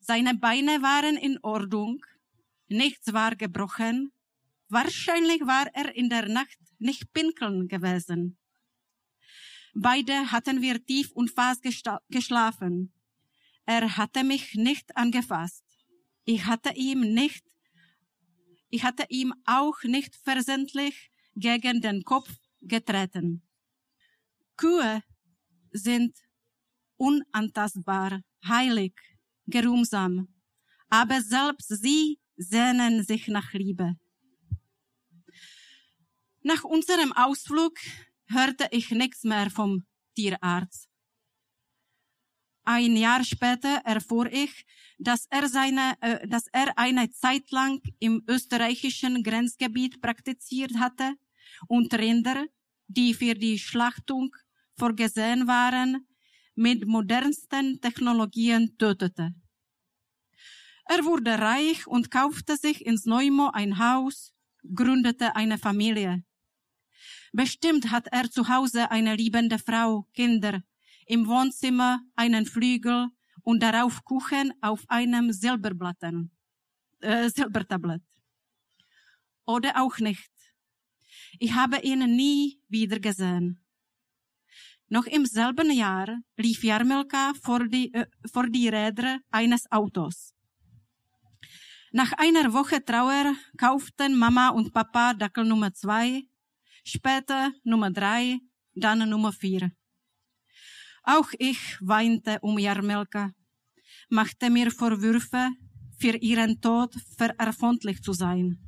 Seine 0.09 0.37
Beine 0.37 0.83
waren 0.83 1.17
in 1.17 1.37
Ordnung, 1.43 2.01
nichts 2.69 3.13
war 3.13 3.35
gebrochen, 3.35 4.13
wahrscheinlich 4.69 5.41
war 5.41 5.67
er 5.75 5.97
in 5.97 6.09
der 6.09 6.29
Nacht 6.29 6.61
nicht 6.79 7.13
pinkeln 7.13 7.67
gewesen. 7.67 8.39
Beide 9.75 10.31
hatten 10.31 10.63
wir 10.63 10.85
tief 10.87 11.11
und 11.11 11.33
fast 11.33 11.61
geschlafen. 12.09 12.93
Er 13.65 13.97
hatte 13.97 14.23
mich 14.23 14.55
nicht 14.55 14.97
angefasst. 14.97 15.65
Ich 16.25 16.45
hatte 16.45 16.73
ihm 16.77 17.01
nicht, 17.01 17.45
ich 18.71 18.85
hatte 18.85 19.07
ihm 19.09 19.35
auch 19.45 19.83
nicht 19.83 20.15
versendlich 20.15 21.11
gegen 21.35 21.81
den 21.81 22.05
Kopf 22.05 22.31
getreten. 22.63 23.43
Kühe 24.57 25.03
sind 25.73 26.17
unantastbar, 26.97 28.23
heilig, 28.47 28.95
geruhsam, 29.47 30.29
aber 30.89 31.21
selbst 31.21 31.69
sie 31.69 32.19
sehnen 32.37 33.03
sich 33.05 33.29
nach 33.29 33.53
Liebe. 33.53 33.97
Nach 36.43 36.63
unserem 36.65 37.13
Ausflug 37.13 37.75
hörte 38.27 38.69
ich 38.71 38.91
nichts 38.91 39.25
mehr 39.25 39.51
vom 39.51 39.85
Tierarzt. 40.15 40.89
Ein 42.65 42.97
Jahr 42.97 43.23
später 43.25 43.81
erfuhr 43.85 44.27
ich, 44.33 44.67
dass 44.99 45.27
er, 45.31 45.49
seine, 45.49 45.95
äh, 46.01 46.27
dass 46.27 46.47
er 46.53 46.77
eine 46.77 47.11
Zeit 47.11 47.51
lang 47.53 47.81
im 48.01 48.25
österreichischen 48.29 49.23
Grenzgebiet 49.23 50.01
praktiziert 50.01 50.77
hatte 50.79 51.15
und 51.69 51.95
Rinder, 51.95 52.47
die 52.89 53.15
für 53.15 53.35
die 53.35 53.59
Schlachtung 53.59 54.35
vorgesehen 54.77 55.47
waren, 55.47 56.07
mit 56.57 56.87
modernsten 56.87 57.81
Technologien 57.81 58.77
tötete. 58.79 59.35
Er 60.87 61.05
wurde 61.05 61.39
reich 61.39 61.87
und 61.87 62.11
kaufte 62.11 62.57
sich 62.57 62.85
ins 62.85 63.05
Neumo 63.05 63.51
ein 63.53 63.79
Haus, 63.79 64.33
gründete 64.75 65.37
eine 65.37 65.59
Familie. 65.59 66.25
Bestimmt 67.33 67.91
hat 67.91 68.09
er 68.11 68.31
zu 68.31 68.49
Hause 68.49 68.91
eine 68.91 69.15
liebende 69.15 69.59
Frau, 69.59 70.09
Kinder, 70.15 70.63
im 71.07 71.27
Wohnzimmer 71.27 72.01
einen 72.15 72.47
Flügel 72.47 73.09
und 73.43 73.63
darauf 73.63 74.03
Kuchen 74.05 74.53
auf 74.63 74.85
einem 74.89 75.33
Silberblatten, 75.33 76.31
äh, 77.01 77.29
Silbertablett. 77.29 78.03
Oder 79.45 79.83
auch 79.83 79.99
nicht. 79.99 80.33
Ich 81.39 81.53
habe 81.53 81.79
ihn 81.81 82.17
nie 82.17 82.61
wieder 82.69 82.99
gesehen. 82.99 83.66
Noch 84.89 85.07
im 85.07 85.27
selben 85.27 85.71
Jahr 85.73 86.09
lief 86.37 86.63
Jarmilka 86.63 87.33
vor 87.43 87.67
die, 87.67 87.93
äh, 87.93 88.07
vor 88.33 88.47
die 88.49 88.69
Räder 88.69 89.19
eines 89.31 89.71
Autos. 89.71 90.33
Nach 91.93 92.13
einer 92.13 92.53
Woche 92.53 92.85
Trauer 92.85 93.35
kauften 93.57 94.17
Mama 94.17 94.51
und 94.51 94.73
Papa 94.73 95.15
Dackel 95.15 95.45
Nummer 95.45 95.73
zwei, 95.73 96.23
später 96.85 97.53
Nummer 97.65 97.91
drei, 97.91 98.39
dann 98.75 99.09
Nummer 99.09 99.33
vier. 99.33 99.73
Auch 101.03 101.31
ich 101.39 101.79
weinte 101.81 102.39
um 102.43 102.59
Jarmelka, 102.59 103.33
machte 104.09 104.51
mir 104.51 104.71
Vorwürfe, 104.71 105.51
für 105.99 106.17
ihren 106.17 106.61
Tod 106.61 106.95
verantwortlich 107.17 108.03
zu 108.03 108.13
sein. 108.13 108.59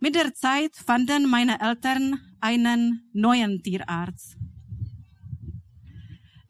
Mit 0.00 0.16
der 0.16 0.34
Zeit 0.34 0.74
fanden 0.74 1.30
meine 1.30 1.60
Eltern 1.60 2.18
einen 2.40 3.08
neuen 3.12 3.62
Tierarzt. 3.62 4.41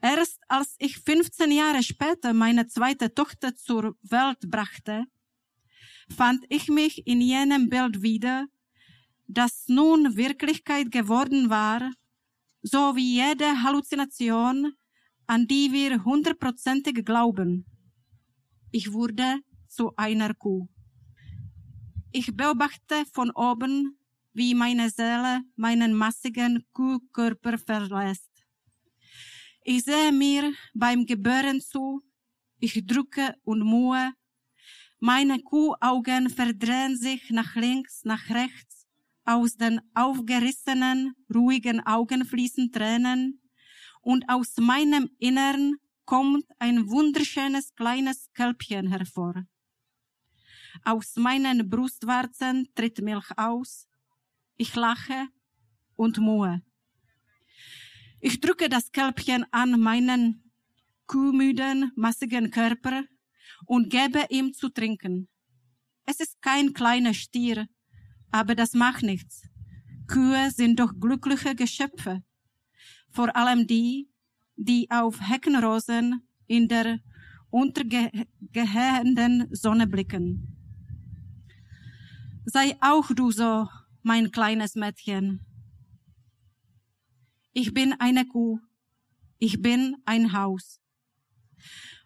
Erst 0.03 0.41
als 0.49 0.75
ich 0.79 0.97
15 0.97 1.49
Jahre 1.49 1.81
später 1.81 2.33
meine 2.33 2.67
zweite 2.67 3.13
Tochter 3.13 3.55
zur 3.55 3.95
Welt 4.01 4.51
brachte, 4.51 5.05
fand 6.09 6.43
ich 6.49 6.67
mich 6.67 7.07
in 7.07 7.21
jenem 7.21 7.69
Bild 7.69 8.01
wieder, 8.01 8.47
das 9.27 9.63
nun 9.69 10.17
Wirklichkeit 10.17 10.91
geworden 10.91 11.49
war, 11.49 11.89
so 12.61 12.97
wie 12.97 13.15
jede 13.15 13.63
Halluzination, 13.63 14.73
an 15.25 15.47
die 15.47 15.71
wir 15.71 16.03
hundertprozentig 16.03 17.05
glauben. 17.05 17.65
Ich 18.71 18.91
wurde 18.91 19.39
zu 19.69 19.95
einer 19.95 20.33
Kuh. 20.33 20.67
Ich 22.11 22.35
beobachte 22.35 23.05
von 23.13 23.31
oben, 23.31 23.97
wie 24.33 24.53
meine 24.53 24.89
Seele 24.89 25.43
meinen 25.55 25.93
massigen 25.93 26.65
Kuhkörper 26.73 27.57
verlässt. 27.57 28.32
Ich 29.65 29.83
sehe 29.83 30.11
mir 30.11 30.53
beim 30.73 31.05
Gebären 31.05 31.61
zu, 31.61 32.01
ich 32.59 32.85
drücke 32.85 33.35
und 33.43 33.61
muhe, 33.61 34.13
meine 34.99 35.39
Kuhaugen 35.41 36.29
verdrehen 36.29 36.97
sich 36.97 37.29
nach 37.29 37.55
links, 37.55 38.03
nach 38.03 38.29
rechts, 38.29 38.85
aus 39.23 39.55
den 39.55 39.79
aufgerissenen, 39.93 41.13
ruhigen 41.33 41.79
Augen 41.85 42.25
fließen 42.25 42.71
Tränen, 42.71 43.41
und 44.01 44.27
aus 44.27 44.57
meinem 44.57 45.09
Innern 45.17 45.75
kommt 46.03 46.45
ein 46.59 46.89
wunderschönes 46.89 47.73
kleines 47.73 48.29
Kälbchen 48.33 48.87
hervor. 48.87 49.45
Aus 50.83 51.15
meinen 51.15 51.69
Brustwarzen 51.69 52.67
tritt 52.75 53.01
Milch 53.01 53.31
aus. 53.37 53.87
Ich 54.57 54.75
lache 54.75 55.27
und 55.95 56.17
muhe. 56.17 56.61
Ich 58.25 58.39
drücke 58.39 58.69
das 58.69 58.91
Kälbchen 58.91 59.45
an 59.51 59.79
meinen 59.79 60.51
kuhmüden, 61.07 61.91
massigen 61.95 62.51
Körper 62.51 63.03
und 63.65 63.89
gebe 63.89 64.25
ihm 64.29 64.53
zu 64.53 64.69
trinken. 64.69 65.27
Es 66.05 66.19
ist 66.19 66.41
kein 66.41 66.73
kleiner 66.73 67.13
Stier, 67.13 67.67
aber 68.31 68.55
das 68.55 68.73
macht 68.73 69.03
nichts. 69.03 69.43
Kühe 70.07 70.51
sind 70.51 70.79
doch 70.79 70.93
glückliche 70.99 71.53
Geschöpfe 71.53 72.23
vor 73.13 73.35
allem 73.35 73.67
die, 73.67 74.09
die 74.55 74.89
auf 74.89 75.21
Heckenrosen 75.21 76.27
in 76.47 76.67
der 76.67 76.99
untergehenden 77.49 79.47
Sonne 79.51 79.87
blicken. 79.87 80.57
Sei 82.45 82.75
auch 82.81 83.11
du 83.13 83.31
so, 83.31 83.67
mein 84.01 84.31
kleines 84.31 84.75
Mädchen. 84.75 85.45
Ich 87.55 87.71
bin 87.71 87.93
eine 87.99 88.25
Kuh, 88.25 88.59
ich 89.37 89.61
bin 89.61 89.95
ein 90.05 90.33
Haus. 90.33 90.81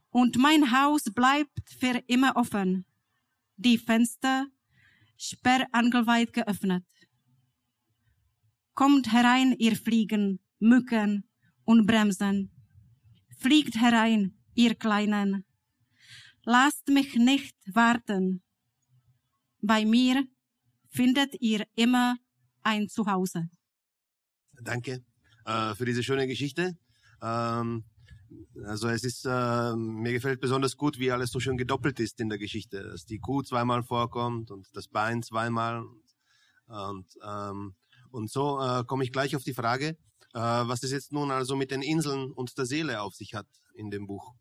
Und 0.09 0.35
mein 0.35 0.71
Haus 0.71 1.03
bleibt 1.05 1.69
für 1.69 2.03
immer 2.07 2.35
offen, 2.35 2.85
die 3.55 3.77
Fenster 3.77 4.47
sperrangelweit 5.15 6.33
geöffnet. 6.33 6.85
Kommt 8.73 9.09
herein, 9.13 9.53
ihr 9.57 9.77
Fliegen, 9.77 10.41
Mücken 10.59 11.23
und 11.63 11.87
Bremsen. 11.87 12.51
Fliegt 13.37 13.77
herein, 13.79 14.37
ihr 14.53 14.75
Kleinen. 14.75 15.45
Lasst 16.43 16.89
mich 16.89 17.15
nicht 17.15 17.55
warten. 17.73 18.43
Bei 19.61 19.85
mir 19.85 20.27
findet 20.89 21.41
ihr 21.41 21.65
immer 21.75 22.17
ein 22.63 22.89
Zuhause. 22.89 23.49
Danke 24.61 25.05
äh, 25.47 25.73
für 25.75 25.85
diese 25.85 26.03
schöne 26.03 26.27
Geschichte. 26.27 26.77
Ähm, 27.21 27.85
also 28.65 28.89
es 28.89 29.03
ist, 29.03 29.25
äh, 29.25 29.75
mir 29.75 30.11
gefällt 30.11 30.41
besonders 30.41 30.75
gut, 30.75 30.99
wie 30.99 31.11
alles 31.11 31.31
so 31.31 31.39
schön 31.39 31.57
gedoppelt 31.57 31.99
ist 31.99 32.19
in 32.19 32.29
der 32.29 32.37
Geschichte, 32.37 32.83
dass 32.83 33.05
die 33.05 33.19
Kuh 33.19 33.41
zweimal 33.41 33.83
vorkommt 33.83 34.51
und 34.51 34.67
das 34.75 34.89
Bein 34.89 35.23
zweimal. 35.23 35.85
Und, 36.67 37.07
ähm, 37.25 37.75
und 38.11 38.29
so 38.29 38.59
äh, 38.59 38.83
komme 38.83 39.05
ich 39.05 39.13
gleich 39.13 39.35
auf 39.35 39.43
die 39.43 39.53
Frage, 39.53 39.97
äh, 40.33 40.39
was 40.39 40.83
es 40.83 40.91
jetzt 40.91 41.13
nun 41.13 41.31
also 41.31 41.55
mit 41.55 41.71
den 41.71 41.81
Inseln 41.81 42.31
und 42.33 42.57
der 42.57 42.65
Seele 42.65 43.01
auf 43.01 43.15
sich 43.15 43.33
hat 43.33 43.47
in 43.73 43.89
dem 43.89 44.05
Buch. 44.05 44.33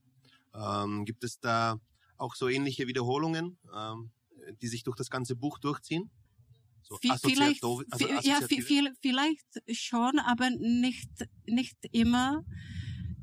Ähm, 0.54 1.04
gibt 1.04 1.22
es 1.22 1.38
da 1.38 1.78
auch 2.16 2.34
so 2.34 2.48
ähnliche 2.48 2.88
Wiederholungen, 2.88 3.58
ähm, 3.72 4.10
die 4.60 4.68
sich 4.68 4.82
durch 4.82 4.96
das 4.96 5.10
ganze 5.10 5.36
Buch 5.36 5.58
durchziehen? 5.58 6.10
So 6.88 6.96
Vi- 7.02 7.10
vielleicht, 7.34 7.60
also 7.90 8.06
ja, 8.28 8.36
vielleicht 9.00 9.62
schon, 9.72 10.18
aber 10.20 10.50
nicht, 10.50 11.10
nicht 11.46 11.76
immer. 11.92 12.44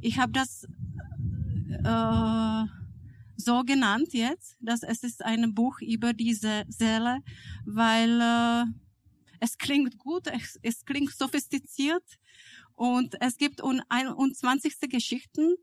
Ich 0.02 0.18
habe 0.20 0.34
das 0.34 0.66
äh, 1.84 2.66
so 3.38 3.64
genannt 3.64 4.14
jetzt, 4.14 4.56
dass 4.60 4.84
es 4.84 5.04
ist 5.04 5.24
ein 5.24 5.54
Buch 5.54 5.80
über 5.82 6.14
diese 6.14 6.64
Seele, 6.68 7.20
weil 7.66 8.22
äh, 8.22 8.66
es 9.40 9.58
klingt 9.58 9.98
gut, 9.98 10.28
es, 10.28 10.60
es 10.62 10.86
klingt 10.86 11.12
sophistiziert 11.16 12.04
und 12.76 13.16
es 13.22 13.38
gibt 13.38 13.62
un 13.62 13.82
21 13.90 14.78
Geschichten, 14.90 15.56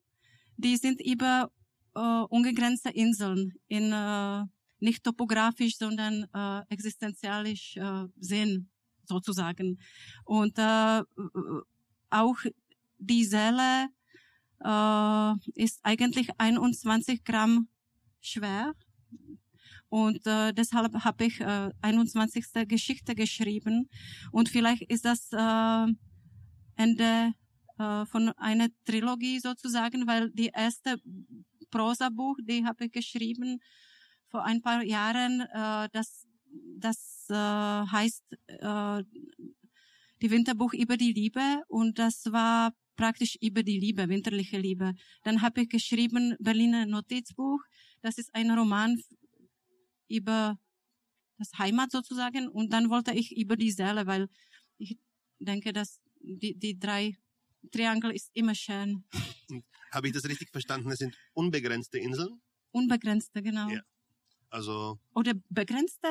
die 0.56 0.76
sind 0.76 1.00
über 1.00 1.50
äh, 1.94 2.00
ungegrenzte 2.28 2.90
Inseln 2.90 3.54
in 3.68 3.92
äh, 3.92 4.44
nicht 4.82 5.04
topografisch, 5.04 5.76
sondern 5.76 6.26
äh, 6.34 6.62
existenzialisch 6.72 7.76
äh, 7.76 8.06
Sinn 8.18 8.68
sozusagen. 9.04 9.78
Und 10.24 10.58
äh, 10.58 11.02
auch 12.10 12.36
die 12.98 13.24
Seele 13.24 13.88
äh, 14.64 15.32
ist 15.54 15.80
eigentlich 15.82 16.30
21 16.38 17.24
Gramm 17.24 17.68
schwer. 18.20 18.74
Und 19.88 20.24
äh, 20.26 20.52
deshalb 20.52 20.94
habe 21.04 21.24
ich 21.24 21.40
äh, 21.40 21.70
21. 21.82 22.68
Geschichte 22.68 23.14
geschrieben. 23.14 23.88
Und 24.30 24.48
vielleicht 24.48 24.82
ist 24.82 25.04
das 25.04 25.32
äh, 25.32 25.92
Ende 26.76 27.32
äh, 27.78 28.06
von 28.06 28.28
einer 28.36 28.68
Trilogie 28.84 29.40
sozusagen, 29.40 30.06
weil 30.06 30.30
die 30.30 30.50
erste 30.54 30.96
Prosabuch, 31.70 32.36
die 32.42 32.64
habe 32.64 32.86
ich 32.86 32.92
geschrieben 32.92 33.60
vor 34.30 34.44
ein 34.44 34.62
paar 34.62 34.82
Jahren, 34.82 35.40
äh, 35.40 35.88
das, 35.92 36.26
das 36.78 37.26
äh, 37.28 37.34
heißt 37.34 38.24
äh, 38.46 39.02
die 40.22 40.30
Winterbuch 40.30 40.72
über 40.72 40.96
die 40.96 41.12
Liebe 41.12 41.62
und 41.68 41.98
das 41.98 42.26
war 42.26 42.72
praktisch 42.96 43.36
über 43.40 43.62
die 43.62 43.78
Liebe, 43.78 44.08
winterliche 44.08 44.58
Liebe. 44.58 44.94
Dann 45.24 45.42
habe 45.42 45.62
ich 45.62 45.68
geschrieben 45.68 46.36
Berliner 46.38 46.86
Notizbuch, 46.86 47.60
das 48.02 48.18
ist 48.18 48.34
ein 48.34 48.50
Roman 48.50 49.02
über 50.08 50.58
das 51.38 51.58
Heimat 51.58 51.90
sozusagen 51.90 52.48
und 52.48 52.72
dann 52.72 52.90
wollte 52.90 53.12
ich 53.12 53.36
über 53.36 53.56
die 53.56 53.70
Seele, 53.70 54.06
weil 54.06 54.28
ich 54.78 54.98
denke, 55.38 55.72
dass 55.72 56.00
die, 56.20 56.54
die 56.54 56.78
drei 56.78 57.16
Triangel 57.72 58.10
ist 58.12 58.30
immer 58.34 58.54
schön. 58.54 59.04
Habe 59.92 60.08
ich 60.08 60.12
das 60.12 60.24
richtig 60.26 60.50
verstanden? 60.50 60.90
Es 60.90 60.98
sind 60.98 61.16
unbegrenzte 61.32 61.98
Inseln? 61.98 62.40
Unbegrenzte, 62.72 63.42
genau. 63.42 63.68
Ja. 63.68 63.80
Also 64.50 64.98
Oder 65.14 65.32
begrenzte? 65.48 66.08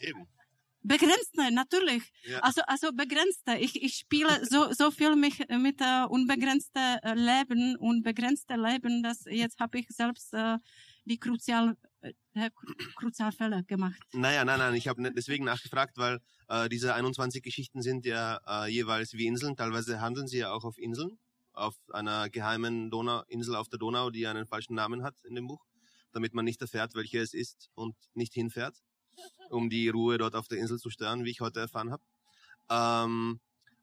eben. 0.00 0.26
Begrenzte, 0.84 1.52
natürlich. 1.52 2.02
Ja. 2.24 2.40
Also, 2.40 2.60
also 2.66 2.92
begrenzte. 2.92 3.56
Ich, 3.58 3.80
ich 3.80 3.94
spiele 3.94 4.44
so, 4.44 4.72
so 4.72 4.90
viel 4.90 5.14
mich 5.14 5.38
mit 5.48 5.80
äh, 5.80 6.04
unbegrenzte 6.08 6.98
äh, 7.04 7.14
Leben 7.14 7.76
und 7.76 8.02
begrenzte 8.02 8.56
Leben, 8.56 9.00
dass 9.04 9.24
jetzt 9.26 9.60
habe 9.60 9.78
ich 9.78 9.86
selbst 9.90 10.34
äh, 10.34 10.58
die 11.04 11.18
Kruzial, 11.18 11.76
äh, 12.00 12.12
Kru- 12.34 12.94
Kruzialfälle 12.96 13.62
gemacht. 13.62 14.00
Naja, 14.12 14.44
nein, 14.44 14.58
nein, 14.58 14.74
ich 14.74 14.88
habe 14.88 15.00
nicht 15.02 15.16
deswegen 15.16 15.44
nachgefragt, 15.44 15.98
weil 15.98 16.18
äh, 16.48 16.68
diese 16.68 16.94
21 16.94 17.44
Geschichten 17.44 17.80
sind 17.80 18.04
ja 18.04 18.40
äh, 18.48 18.68
jeweils 18.68 19.12
wie 19.12 19.26
Inseln. 19.26 19.54
Teilweise 19.56 20.00
handeln 20.00 20.26
sie 20.26 20.38
ja 20.38 20.50
auch 20.50 20.64
auf 20.64 20.78
Inseln, 20.78 21.16
auf 21.52 21.76
einer 21.92 22.28
geheimen 22.28 22.90
Donauinsel 22.90 23.54
auf 23.54 23.68
der 23.68 23.78
Donau, 23.78 24.10
die 24.10 24.26
einen 24.26 24.48
falschen 24.48 24.74
Namen 24.74 25.04
hat 25.04 25.14
in 25.22 25.36
dem 25.36 25.46
Buch, 25.46 25.64
damit 26.12 26.34
man 26.34 26.44
nicht 26.44 26.60
erfährt, 26.60 26.94
welche 26.94 27.20
es 27.20 27.34
ist 27.34 27.70
und 27.74 27.96
nicht 28.14 28.34
hinfährt, 28.34 28.82
um 29.50 29.70
die 29.70 29.88
Ruhe 29.88 30.18
dort 30.18 30.34
auf 30.34 30.48
der 30.48 30.58
Insel 30.58 30.78
zu 30.78 30.90
stören, 30.90 31.24
wie 31.24 31.30
ich 31.30 31.40
heute 31.40 31.60
erfahren 31.60 31.90
habe. 31.90 32.02
Ähm, 32.70 33.40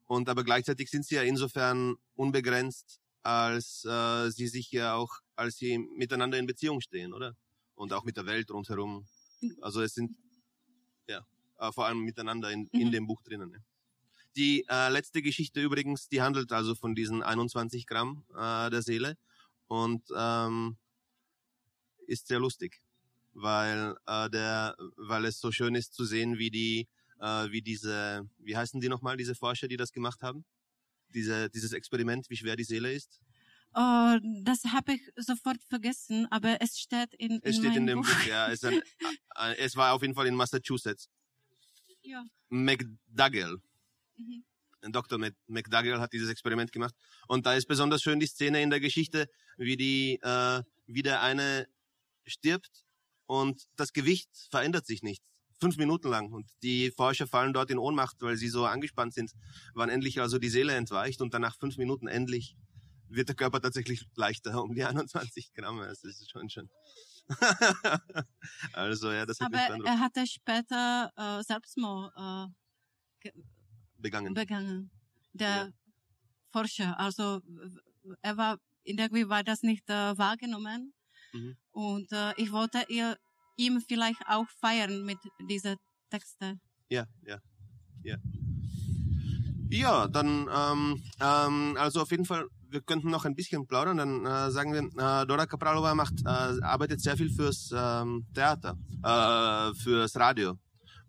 und 0.07 0.29
aber 0.29 0.43
gleichzeitig 0.43 0.89
sind 0.89 1.05
sie 1.05 1.15
ja 1.15 1.21
insofern 1.23 1.95
unbegrenzt, 2.15 2.99
als 3.21 3.85
äh, 3.85 4.29
sie 4.31 4.47
sich 4.47 4.71
ja 4.71 4.95
auch, 4.95 5.19
als 5.35 5.57
sie 5.57 5.77
miteinander 5.77 6.37
in 6.37 6.47
Beziehung 6.47 6.81
stehen, 6.81 7.13
oder? 7.13 7.35
Und 7.75 7.93
auch 7.93 8.03
mit 8.03 8.17
der 8.17 8.25
Welt 8.25 8.49
rundherum. 8.51 9.05
Also 9.61 9.81
es 9.81 9.93
sind 9.93 10.15
ja 11.07 11.25
äh, 11.59 11.71
vor 11.71 11.85
allem 11.85 11.99
miteinander 11.99 12.51
in, 12.51 12.67
in 12.67 12.87
Mhm. 12.87 12.91
dem 12.91 13.07
Buch 13.07 13.21
drinnen. 13.21 13.51
Ja. 13.51 13.59
Die 14.35 14.65
äh, 14.69 14.89
letzte 14.89 15.21
Geschichte 15.21 15.61
übrigens, 15.61 16.07
die 16.07 16.21
handelt 16.21 16.51
also 16.51 16.75
von 16.75 16.95
diesen 16.95 17.23
21 17.23 17.85
Gramm 17.87 18.23
äh, 18.35 18.69
der 18.69 18.81
Seele 18.81 19.17
und 19.67 20.03
ähm, 20.15 20.77
ist 22.09 22.27
sehr 22.27 22.39
lustig, 22.39 22.81
weil 23.33 23.95
äh, 24.07 24.29
der, 24.29 24.75
weil 24.97 25.25
es 25.25 25.39
so 25.39 25.51
schön 25.51 25.75
ist 25.75 25.93
zu 25.93 26.03
sehen, 26.05 26.37
wie 26.37 26.49
die, 26.51 26.87
äh, 27.19 27.49
wie 27.51 27.61
diese, 27.61 28.27
wie 28.39 28.57
heißen 28.57 28.81
die 28.81 28.89
nochmal, 28.89 29.17
diese 29.17 29.35
Forscher, 29.35 29.67
die 29.67 29.77
das 29.77 29.91
gemacht 29.91 30.21
haben? 30.21 30.43
Diese, 31.13 31.49
dieses 31.49 31.73
Experiment, 31.73 32.29
wie 32.29 32.37
schwer 32.37 32.55
die 32.55 32.63
Seele 32.63 32.91
ist. 32.93 33.19
Äh, 33.75 34.19
das 34.43 34.63
habe 34.65 34.93
ich 34.93 35.01
sofort 35.15 35.57
vergessen, 35.63 36.27
aber 36.31 36.61
es 36.61 36.79
steht 36.79 37.13
in, 37.15 37.39
Es 37.43 37.57
in 37.57 37.63
steht 37.63 37.75
in 37.77 37.87
dem 37.87 38.01
Buch, 38.01 38.25
ja. 38.27 38.51
Es, 38.51 38.63
ein, 38.63 38.81
äh, 39.37 39.55
es 39.57 39.75
war 39.75 39.93
auf 39.93 40.01
jeden 40.01 40.13
Fall 40.15 40.27
in 40.27 40.35
Massachusetts. 40.35 41.09
Ja. 42.01 42.23
McDougall. 42.49 43.61
Mhm. 44.17 44.43
Dr. 44.91 45.19
Mc- 45.19 45.35
McDougall 45.47 45.99
hat 45.99 46.13
dieses 46.13 46.29
Experiment 46.29 46.71
gemacht. 46.71 46.95
Und 47.27 47.45
da 47.45 47.53
ist 47.53 47.67
besonders 47.67 48.01
schön 48.01 48.19
die 48.19 48.27
Szene 48.27 48.61
in 48.61 48.69
der 48.69 48.79
Geschichte, 48.79 49.27
wie 49.57 49.75
die, 49.77 50.19
äh, 50.21 50.63
wie 50.87 51.01
der 51.03 51.21
eine 51.21 51.67
stirbt 52.25 52.85
und 53.25 53.63
das 53.75 53.93
Gewicht 53.93 54.29
verändert 54.49 54.85
sich 54.85 55.03
nicht. 55.03 55.23
Fünf 55.59 55.77
Minuten 55.77 56.07
lang. 56.09 56.31
Und 56.31 56.49
die 56.63 56.91
Forscher 56.91 57.27
fallen 57.27 57.53
dort 57.53 57.69
in 57.69 57.77
Ohnmacht, 57.77 58.15
weil 58.21 58.37
sie 58.37 58.47
so 58.47 58.65
angespannt 58.65 59.13
sind, 59.13 59.33
wann 59.73 59.89
endlich 59.89 60.19
also 60.21 60.37
die 60.39 60.49
Seele 60.49 60.73
entweicht 60.75 61.21
und 61.21 61.33
dann 61.33 61.41
nach 61.41 61.57
fünf 61.57 61.77
Minuten 61.77 62.07
endlich 62.07 62.55
wird 63.09 63.27
der 63.27 63.35
Körper 63.35 63.59
tatsächlich 63.59 64.05
leichter 64.15 64.63
um 64.63 64.73
die 64.73 64.83
21 64.85 65.53
Gramm. 65.53 65.79
Das 65.79 66.03
ist 66.03 66.29
schon 66.31 66.49
schön. 66.49 66.69
also 68.73 69.11
ja, 69.11 69.25
das 69.25 69.39
hat 69.39 69.51
mich 69.51 69.61
Aber 69.61 69.85
er 69.85 69.99
hatte 69.99 70.25
später 70.25 71.11
äh, 71.15 71.43
Selbstmord 71.43 72.13
äh, 73.23 73.31
begangen. 73.97 74.33
begangen. 74.33 74.89
Der 75.33 75.47
Ja. 75.47 75.69
Forscher, 76.51 76.99
also 76.99 77.41
er 78.21 78.37
war 78.37 78.57
irgendwie 78.83 79.29
war 79.29 79.43
das 79.43 79.61
nicht 79.61 79.87
äh, 79.89 80.17
wahrgenommen 80.17 80.93
Mhm. 81.33 81.55
und 81.71 82.11
äh, 82.11 82.33
ich 82.37 82.51
wollte 82.51 82.85
ihr, 82.89 83.17
ihm 83.57 83.81
vielleicht 83.81 84.21
auch 84.27 84.47
feiern 84.59 85.03
mit 85.05 85.17
diesen 85.49 85.75
Texten. 86.09 86.59
Ja, 86.89 87.05
ja, 87.25 87.39
ja. 88.03 88.17
Ja, 89.71 90.07
dann, 90.07 90.49
ähm, 90.51 91.03
ähm, 91.21 91.77
also 91.77 92.01
auf 92.01 92.09
jeden 92.09 92.25
Fall, 92.25 92.47
wir 92.69 92.81
könnten 92.81 93.11
noch 93.11 93.25
ein 93.25 93.35
bisschen 93.35 93.67
plaudern. 93.67 93.97
Dann 93.97 94.25
äh, 94.25 94.49
sagen 94.49 94.73
wir, 94.73 94.81
äh, 94.81 95.27
Dora 95.27 95.45
Kapralova 95.45 95.93
macht, 95.93 96.21
äh, 96.25 96.27
arbeitet 96.27 97.01
sehr 97.01 97.15
viel 97.15 97.29
fürs 97.29 97.71
ähm, 97.75 98.25
Theater, 98.33 98.75
äh, 99.03 99.73
fürs 99.75 100.15
Radio. 100.15 100.55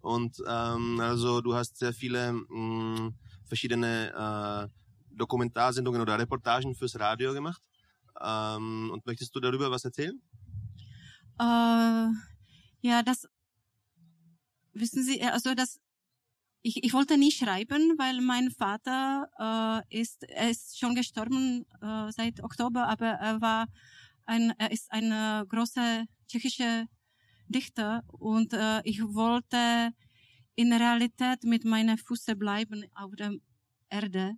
Und 0.02 0.36
ähm, 0.46 1.00
also 1.00 1.40
du 1.40 1.54
hast 1.54 1.78
sehr 1.78 1.94
viele 1.94 2.32
mh, 2.32 3.12
verschiedene 3.46 4.68
äh, 4.68 5.16
Dokumentarsendungen 5.16 6.00
oder 6.00 6.18
Reportagen 6.18 6.74
fürs 6.74 6.98
Radio 6.98 7.32
gemacht. 7.32 7.62
Ähm, 8.22 8.90
und 8.92 9.06
möchtest 9.06 9.34
du 9.34 9.40
darüber 9.40 9.70
was 9.70 9.84
erzählen? 9.84 10.20
Äh, 11.38 12.08
ja, 12.82 13.02
das 13.04 13.26
wissen 14.72 15.02
Sie, 15.02 15.22
also 15.22 15.54
das 15.54 15.80
ich, 16.62 16.84
ich 16.84 16.92
wollte 16.92 17.16
nie 17.16 17.30
schreiben, 17.30 17.94
weil 17.96 18.20
mein 18.20 18.50
Vater 18.50 19.84
äh, 19.88 20.00
ist 20.00 20.24
er 20.24 20.50
ist 20.50 20.78
schon 20.78 20.94
gestorben 20.94 21.64
äh, 21.80 22.12
seit 22.12 22.42
Oktober, 22.42 22.86
aber 22.86 23.06
er 23.06 23.40
war 23.40 23.66
ein 24.26 24.52
er 24.58 24.70
ist 24.70 24.90
ein 24.92 25.10
äh, 25.10 25.46
großer 25.46 26.04
tschechischer 26.28 26.86
Dichter 27.48 28.02
und 28.08 28.52
äh, 28.52 28.82
ich 28.84 29.00
wollte 29.02 29.92
in 30.54 30.72
Realität 30.72 31.44
mit 31.44 31.64
meinen 31.64 31.96
Füßen 31.96 32.38
bleiben 32.38 32.84
auf 32.94 33.12
der 33.16 33.32
Erde 33.88 34.36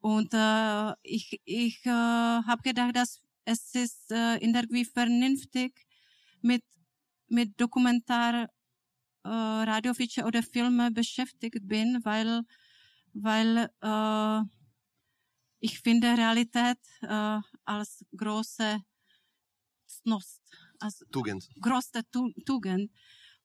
und 0.00 0.32
äh, 0.34 0.92
ich 1.02 1.40
ich 1.44 1.84
äh, 1.86 1.90
habe 1.90 2.62
gedacht, 2.62 2.96
dass 2.96 3.20
es 3.44 3.74
ist 3.74 4.10
äh, 4.12 4.36
irgendwie 4.38 4.84
vernünftig 4.84 5.86
mit 6.42 6.64
mit 7.28 7.60
Dokumentar 7.60 8.44
äh, 9.24 9.28
Radiofeature 9.28 10.26
oder 10.26 10.42
Filme 10.42 10.90
beschäftigt 10.92 11.60
bin, 11.68 12.00
weil 12.04 12.42
weil 13.14 13.70
äh, 13.82 14.42
ich 15.60 15.80
finde 15.80 16.16
Realität 16.16 16.78
äh, 17.02 17.40
als 17.64 18.04
große 18.16 18.80
Snost, 19.88 20.42
als 20.80 21.04
Tugend. 21.10 21.48
große 21.60 22.02
Tu- 22.10 22.32
Tugend. 22.44 22.90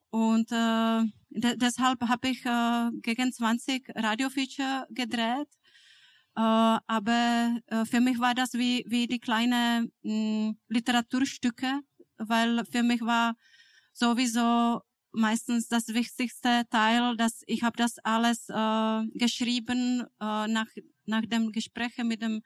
Und 0.10 0.52
äh, 0.52 1.04
de 1.30 1.56
deshalb 1.58 2.02
habe 2.02 2.30
ich 2.30 2.46
äh, 2.46 2.92
gegen 3.02 3.32
20 3.34 3.90
Radiofeature 3.96 4.86
gedreht. 4.92 5.50
Äh, 6.36 6.42
aber 6.88 7.58
äh, 7.68 7.86
für 7.86 8.02
mich 8.02 8.20
war 8.20 8.34
das 8.34 8.54
wie, 8.54 8.84
wie 8.88 9.08
die 9.08 9.20
kleine 9.20 9.88
mh, 10.04 10.54
Literaturstücke, 10.68 11.82
weil 12.18 12.66
für 12.66 12.84
mich 12.84 13.02
war 13.02 13.36
sowieso 13.94 14.82
meistens 15.12 15.68
das 15.68 15.90
wichtigste 15.90 16.64
Teil, 16.70 17.16
dass 17.18 17.44
ich 17.46 17.64
habe 17.64 17.78
das 17.78 18.00
alles 18.00 18.50
äh, 18.50 19.02
geschrieben 19.14 20.02
äh, 20.20 20.48
nach 20.48 20.68
nach 21.06 21.22
dem 21.26 21.52
Gespräch 21.52 21.98
mit 21.98 22.22
dem 22.22 22.42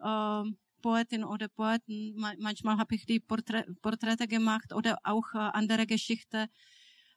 äh, 0.00 0.42
Poetin 0.82 1.24
oder 1.24 1.48
Poeten. 1.48 2.14
Manchmal 2.16 2.78
habe 2.78 2.94
ich 2.94 3.06
die 3.06 3.20
Porträt, 3.20 3.64
Porträte 3.82 4.26
gemacht 4.26 4.72
oder 4.72 4.98
auch 5.04 5.34
äh, 5.34 5.38
andere 5.38 5.86
Geschichten 5.86 6.48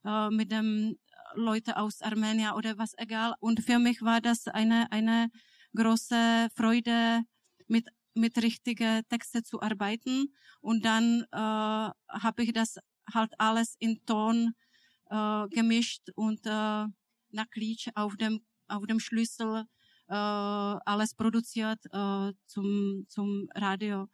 äh, 0.05 0.29
mit 0.29 0.51
dem 0.51 0.97
Leute 1.35 1.77
aus 1.77 2.01
Armenien 2.01 2.51
oder 2.53 2.77
was 2.77 2.93
egal. 2.97 3.33
Und 3.39 3.61
für 3.61 3.79
mich 3.79 4.01
war 4.01 4.21
das 4.21 4.47
eine 4.47 4.91
eine 4.91 5.29
große 5.75 6.49
Freude 6.55 7.23
mit 7.67 7.87
mit 8.15 8.37
richtigen 8.41 9.03
Texten 9.09 9.43
zu 9.43 9.61
arbeiten. 9.61 10.33
Und 10.61 10.85
dann 10.85 11.25
äh, 11.31 11.35
habe 11.35 12.43
ich 12.43 12.53
das 12.53 12.77
halt 13.13 13.33
alles 13.37 13.75
in 13.79 14.05
Ton 14.05 14.53
äh, 15.09 15.47
gemischt 15.49 16.09
und 16.15 16.45
äh, 16.45 16.85
nach 17.31 17.47
Lied 17.55 17.91
auf 17.95 18.15
dem, 18.17 18.41
auf 18.67 18.85
dem 18.85 18.99
Schlüssel 18.99 19.65
äh, 20.07 20.13
alles 20.13 21.15
produziert 21.15 21.79
äh, 21.91 22.31
zum, 22.45 23.05
zum 23.09 23.49
Radio, 23.55 24.07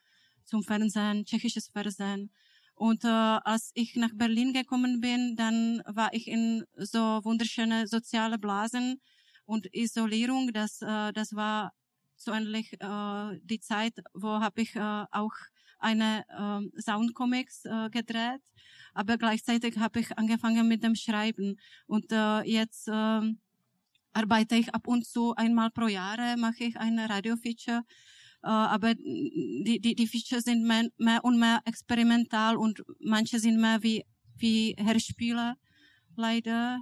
zum 0.46 0.64
Fernsehen, 0.64 1.26
tschechisches 1.26 1.68
Fernsehen. 1.70 2.32
Und 2.76 3.04
äh, 3.04 3.08
als 3.08 3.72
ich 3.74 3.96
nach 3.98 4.12
Berlin 4.14 4.54
gekommen 4.54 5.02
bin, 5.02 5.36
dann 5.36 5.82
war 5.86 6.14
ich 6.14 6.28
in 6.28 6.64
so 6.78 7.20
wunderschöne 7.24 7.88
soziale 7.88 8.40
Blasen 8.40 9.02
und 9.50 9.68
Isolierung. 9.74 10.54
Das, 10.54 10.82
äh, 10.82 11.12
das 11.14 11.36
war 11.36 11.74
so 12.16 12.32
ähnlich 12.32 12.74
äh, 12.80 13.40
die 13.44 13.60
Zeit, 13.60 13.94
wo 14.14 14.40
habe 14.40 14.62
ich 14.62 14.76
äh, 14.76 15.06
auch 15.12 15.34
eine 15.80 16.26
äh, 16.28 16.82
Soundcomics 16.82 17.66
äh, 17.66 17.90
gedreht, 17.90 18.42
aber 18.94 19.18
gleichzeitig 19.18 19.78
habe 19.78 20.02
ich 20.02 20.18
angefangen 20.18 20.68
mit 20.68 20.84
dem 20.84 20.96
Schreiben. 20.96 21.58
Und 21.88 22.12
äh, 22.12 22.42
jetzt 22.42 22.88
äh, 22.90 23.22
arbeite 24.14 24.56
ich 24.56 24.74
ab 24.74 24.88
und 24.88 25.06
zu 25.06 25.34
einmal 25.36 25.72
pro 25.72 25.88
Jahre 25.88 26.38
mache 26.38 26.66
ich 26.66 26.78
eine 26.78 27.10
Radio-Feature, 27.10 27.84
äh, 28.44 28.48
aber 28.48 28.94
die 28.96 29.80
die 29.82 29.96
die 29.96 30.08
Features 30.08 30.44
sind 30.44 30.64
mehr, 30.68 30.90
mehr 30.98 31.24
und 31.24 31.40
mehr 31.40 31.62
experimental 31.66 32.56
und 32.58 32.84
manche 33.00 33.40
sind 33.40 33.60
mehr 33.60 33.82
wie 33.82 34.06
wie 34.38 34.76
Hörspiele 34.78 35.56
leider 36.16 36.82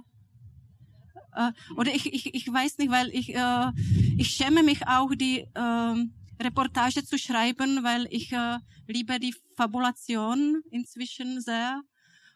äh, 1.34 1.52
oder 1.76 1.94
ich, 1.94 2.12
ich, 2.12 2.34
ich 2.34 2.52
weiß 2.52 2.78
nicht, 2.78 2.90
weil 2.90 3.08
ich, 3.10 3.34
äh, 3.34 3.72
ich 4.16 4.30
schäme 4.30 4.62
mich 4.62 4.86
auch, 4.86 5.14
die 5.14 5.40
äh, 5.54 5.94
Reportage 6.40 7.04
zu 7.04 7.18
schreiben, 7.18 7.82
weil 7.82 8.06
ich 8.10 8.32
äh, 8.32 8.58
liebe 8.86 9.18
die 9.18 9.34
Fabulation 9.56 10.62
inzwischen 10.70 11.40
sehr. 11.40 11.82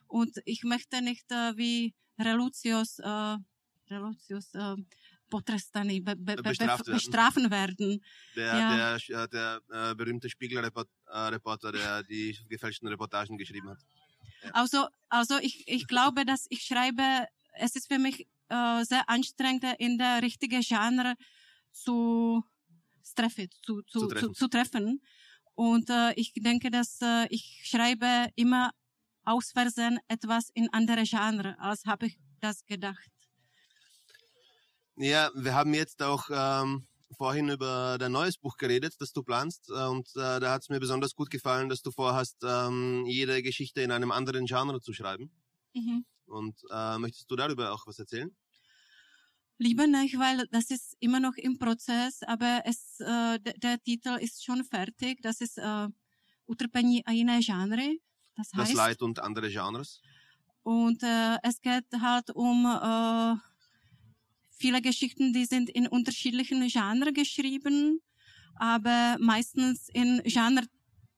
Und 0.07 0.40
ich 0.44 0.64
möchte 0.64 1.00
nicht 1.00 1.31
äh, 1.31 1.57
wie 1.57 1.94
Relucius, 2.18 2.98
äh, 2.98 3.37
Relucius 3.90 4.55
äh, 4.55 4.76
Potrestani, 5.31 6.00
be, 6.00 6.14
be, 6.14 6.37
be, 6.37 6.42
Bestraft 6.42 6.87
werden. 6.87 6.94
bestrafen 6.94 7.50
werden. 7.50 8.05
Der, 8.37 8.59
Ja. 8.59 8.98
der, 8.98 9.28
der, 9.28 9.61
der 9.68 9.90
äh, 9.90 9.94
berühmte 9.94 10.28
Spiegel-Reporter, 10.28 11.72
der 11.72 12.02
die 12.02 12.37
gefälschten 12.48 12.88
Reportagen 12.88 13.38
geschrieben 13.38 13.70
hat. 13.70 13.78
Also, 14.52 14.88
also 15.09 15.38
ich, 15.38 15.66
ich 15.66 15.87
glaube, 15.87 16.26
dass 16.26 16.46
ich 16.50 16.62
schreibe, 16.62 17.02
es 17.55 17.76
ist 17.76 17.88
für 17.88 17.98
mich 17.98 18.26
äh, 18.52 18.84
sehr 18.84 19.08
anstrengend, 19.08 19.64
in 19.78 19.98
der 19.98 20.22
richtigen 20.22 20.60
Genre 20.62 21.14
zu 21.72 22.42
treffen, 23.16 23.48
zu, 23.62 23.82
zu, 23.82 23.98
Zu 24.00 24.00
zu, 24.00 24.08
treffen. 24.08 24.34
zu, 24.34 24.48
treffen. 24.48 25.02
Und 25.54 25.90
äh, 25.90 26.12
ich 26.14 26.32
denke, 26.34 26.70
dass 26.70 26.98
äh, 27.02 27.26
ich 27.28 27.62
schreibe 27.64 28.28
immer 28.36 28.70
aus 29.24 29.50
Versehen 29.52 29.98
etwas 30.08 30.50
in 30.54 30.68
andere 30.72 31.02
Genre, 31.04 31.56
als 31.58 31.84
habe 31.84 32.06
ich 32.06 32.18
das 32.40 32.64
gedacht. 32.66 33.10
Ja, 34.96 35.30
wir 35.34 35.54
haben 35.54 35.74
jetzt 35.74 36.02
auch 36.02 36.28
ähm, 36.30 36.86
vorhin 37.16 37.48
über 37.48 37.96
dein 37.98 38.12
neues 38.12 38.36
Buch 38.38 38.56
geredet, 38.56 38.94
das 38.98 39.12
du 39.12 39.22
planst. 39.22 39.68
äh, 39.70 39.86
Und 39.86 40.08
äh, 40.16 40.40
da 40.40 40.52
hat 40.52 40.62
es 40.62 40.68
mir 40.68 40.80
besonders 40.80 41.14
gut 41.14 41.30
gefallen, 41.30 41.68
dass 41.68 41.82
du 41.82 41.90
vorhast, 41.90 42.36
ähm, 42.44 43.04
jede 43.06 43.42
Geschichte 43.42 43.80
in 43.82 43.90
einem 43.90 44.10
anderen 44.10 44.46
Genre 44.46 44.80
zu 44.80 44.92
schreiben. 44.92 45.30
Mhm. 45.74 46.04
Und 46.26 46.56
äh, 46.70 46.98
möchtest 46.98 47.30
du 47.30 47.36
darüber 47.36 47.72
auch 47.72 47.86
was 47.86 47.98
erzählen? 47.98 48.34
Lieber 49.62 49.87
nicht, 49.87 50.18
weil 50.18 50.48
das 50.51 50.70
ist 50.70 50.96
immer 50.98 51.20
noch 51.20 51.37
im 51.37 51.57
Prozess, 51.57 52.25
aber 52.25 52.62
es, 52.64 52.98
äh, 52.98 53.38
der, 53.38 53.81
Titel 53.81 54.18
ist 54.20 54.44
schon 54.44 54.64
fertig. 54.64 55.22
Das 55.22 55.40
ist 55.40 55.57
äh, 55.57 55.88
Utrpení 56.46 57.03
a 57.07 57.12
jiné 57.12 57.40
genre. 57.40 57.96
Das 58.35 58.48
Das 58.51 58.59
heißt, 58.59 58.75
Leid 58.75 59.03
und 59.03 59.20
andere 59.20 59.48
Genres. 59.48 60.01
Und 60.64 61.05
äh, 61.05 61.37
es 61.44 61.61
geht 61.61 61.87
halt 62.01 62.31
um 62.31 62.66
äh, 62.66 63.37
viele 64.59 64.83
Geschichten, 64.83 65.33
die 65.33 65.44
sind 65.44 65.70
in 65.70 65.87
unterschiedlichen 65.87 66.66
Genres 66.66 67.14
geschrieben, 67.14 68.01
aber 68.57 69.16
meistens 69.20 69.88
in 69.90 70.22
Genre 70.25 70.66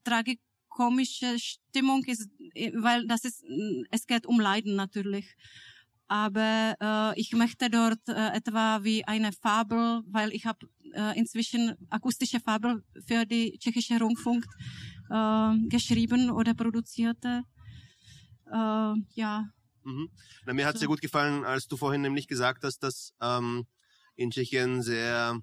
tragikomische 0.04 1.38
Stimmung 1.38 2.04
ist, 2.04 2.28
äh, 2.54 2.72
weil 2.74 3.06
das 3.06 3.24
ist, 3.24 3.42
es 3.90 4.06
geht 4.06 4.26
um 4.26 4.38
Leiden 4.38 4.76
natürlich. 4.76 5.34
Aber 6.06 6.76
äh, 6.80 7.20
ich 7.20 7.32
möchte 7.32 7.70
dort 7.70 8.08
äh, 8.08 8.36
etwa 8.36 8.84
wie 8.84 9.04
eine 9.04 9.32
Fabel, 9.32 10.02
weil 10.06 10.32
ich 10.32 10.44
habe 10.46 10.66
äh, 10.92 11.18
inzwischen 11.18 11.74
akustische 11.90 12.40
Fabel 12.40 12.84
für 13.06 13.24
die 13.24 13.58
tschechische 13.58 13.98
Rundfunk 13.98 14.44
äh, 15.10 15.68
geschrieben 15.68 16.30
oder 16.30 16.54
produzierte. 16.54 17.42
Äh, 18.52 18.94
ja, 19.14 19.48
Mhm. 19.84 20.08
Na, 20.46 20.54
mir 20.54 20.66
hat 20.66 20.76
So. 20.76 20.80
sehr 20.80 20.88
gut 20.88 21.00
gefallen, 21.00 21.44
als 21.44 21.68
du 21.68 21.76
vorhin 21.76 22.00
nämlich 22.00 22.26
gesagt 22.26 22.64
hast, 22.64 22.78
dass 22.78 23.12
ähm, 23.20 23.66
in 24.16 24.30
Tschechien 24.30 24.82
sehr 24.82 25.38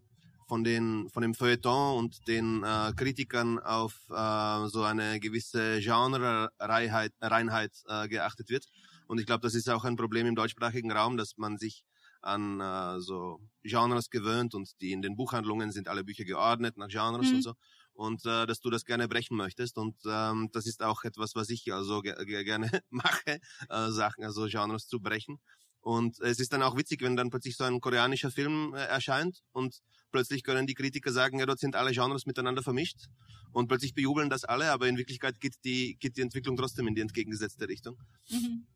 von 0.47 0.63
den 0.63 1.09
von 1.09 1.21
dem 1.21 1.33
Feuilleton 1.33 1.97
und 1.97 2.27
den 2.27 2.63
äh, 2.63 2.91
Kritikern 2.95 3.59
auf 3.59 3.93
äh, 4.09 4.67
so 4.67 4.83
eine 4.83 5.19
gewisse 5.19 5.79
Genre-Reinheit 5.79 7.13
Reinheit, 7.21 7.71
äh, 7.87 8.07
geachtet 8.07 8.49
wird. 8.49 8.65
Und 9.11 9.19
ich 9.19 9.25
glaube, 9.25 9.41
das 9.41 9.55
ist 9.55 9.69
auch 9.69 9.83
ein 9.83 9.97
Problem 9.97 10.25
im 10.25 10.35
deutschsprachigen 10.35 10.89
Raum, 10.89 11.17
dass 11.17 11.35
man 11.35 11.57
sich 11.57 11.83
an 12.21 12.61
äh, 12.61 13.01
so 13.01 13.41
Genres 13.61 14.09
gewöhnt 14.09 14.55
und 14.55 14.79
die 14.79 14.93
in 14.93 15.01
den 15.01 15.17
Buchhandlungen 15.17 15.73
sind 15.73 15.89
alle 15.89 16.05
Bücher 16.05 16.23
geordnet 16.23 16.77
nach 16.77 16.87
Genres 16.87 17.27
Mhm. 17.27 17.35
und 17.35 17.41
so. 17.41 17.53
Und 17.91 18.25
äh, 18.25 18.45
dass 18.45 18.61
du 18.61 18.69
das 18.69 18.85
gerne 18.85 19.09
brechen 19.09 19.35
möchtest. 19.35 19.77
Und 19.77 19.97
ähm, 20.05 20.47
das 20.53 20.65
ist 20.65 20.81
auch 20.81 21.03
etwas, 21.03 21.35
was 21.35 21.49
ich 21.49 21.73
also 21.73 22.01
ge 22.01 22.15
ge 22.23 22.45
gerne 22.45 22.69
mache, 22.89 23.41
äh, 23.67 23.89
Sachen, 23.89 24.23
also 24.23 24.45
Genres 24.45 24.87
zu 24.87 25.01
brechen. 25.01 25.41
Und 25.81 26.17
es 26.21 26.39
ist 26.39 26.53
dann 26.53 26.63
auch 26.63 26.77
witzig, 26.77 27.01
wenn 27.01 27.17
dann 27.17 27.31
plötzlich 27.31 27.57
so 27.57 27.65
ein 27.65 27.81
koreanischer 27.81 28.31
Film 28.31 28.73
äh, 28.73 28.85
erscheint 28.85 29.41
und 29.51 29.81
plötzlich 30.11 30.43
können 30.43 30.67
die 30.67 30.73
Kritiker 30.73 31.11
sagen, 31.11 31.37
ja, 31.37 31.45
dort 31.45 31.59
sind 31.59 31.75
alle 31.75 31.91
Genres 31.91 32.25
miteinander 32.25 32.63
vermischt 32.63 33.07
und 33.51 33.67
plötzlich 33.67 33.93
bejubeln 33.93 34.29
das 34.29 34.45
alle, 34.45 34.71
aber 34.71 34.87
in 34.87 34.95
Wirklichkeit 34.95 35.41
geht 35.41 35.55
die, 35.65 35.97
geht 35.99 36.15
die 36.15 36.21
Entwicklung 36.21 36.55
trotzdem 36.55 36.87
in 36.87 36.95
die 36.95 37.01
entgegengesetzte 37.01 37.67
Richtung. 37.67 37.97
mhm. 38.29 38.67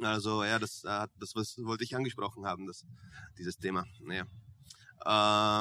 Also 0.00 0.44
ja, 0.44 0.58
das, 0.58 0.84
äh, 0.84 1.06
das 1.18 1.34
wollte 1.34 1.84
ich 1.84 1.94
angesprochen 1.94 2.46
haben, 2.46 2.66
das, 2.66 2.84
dieses 3.38 3.58
Thema. 3.58 3.84
Ja. 4.08 4.26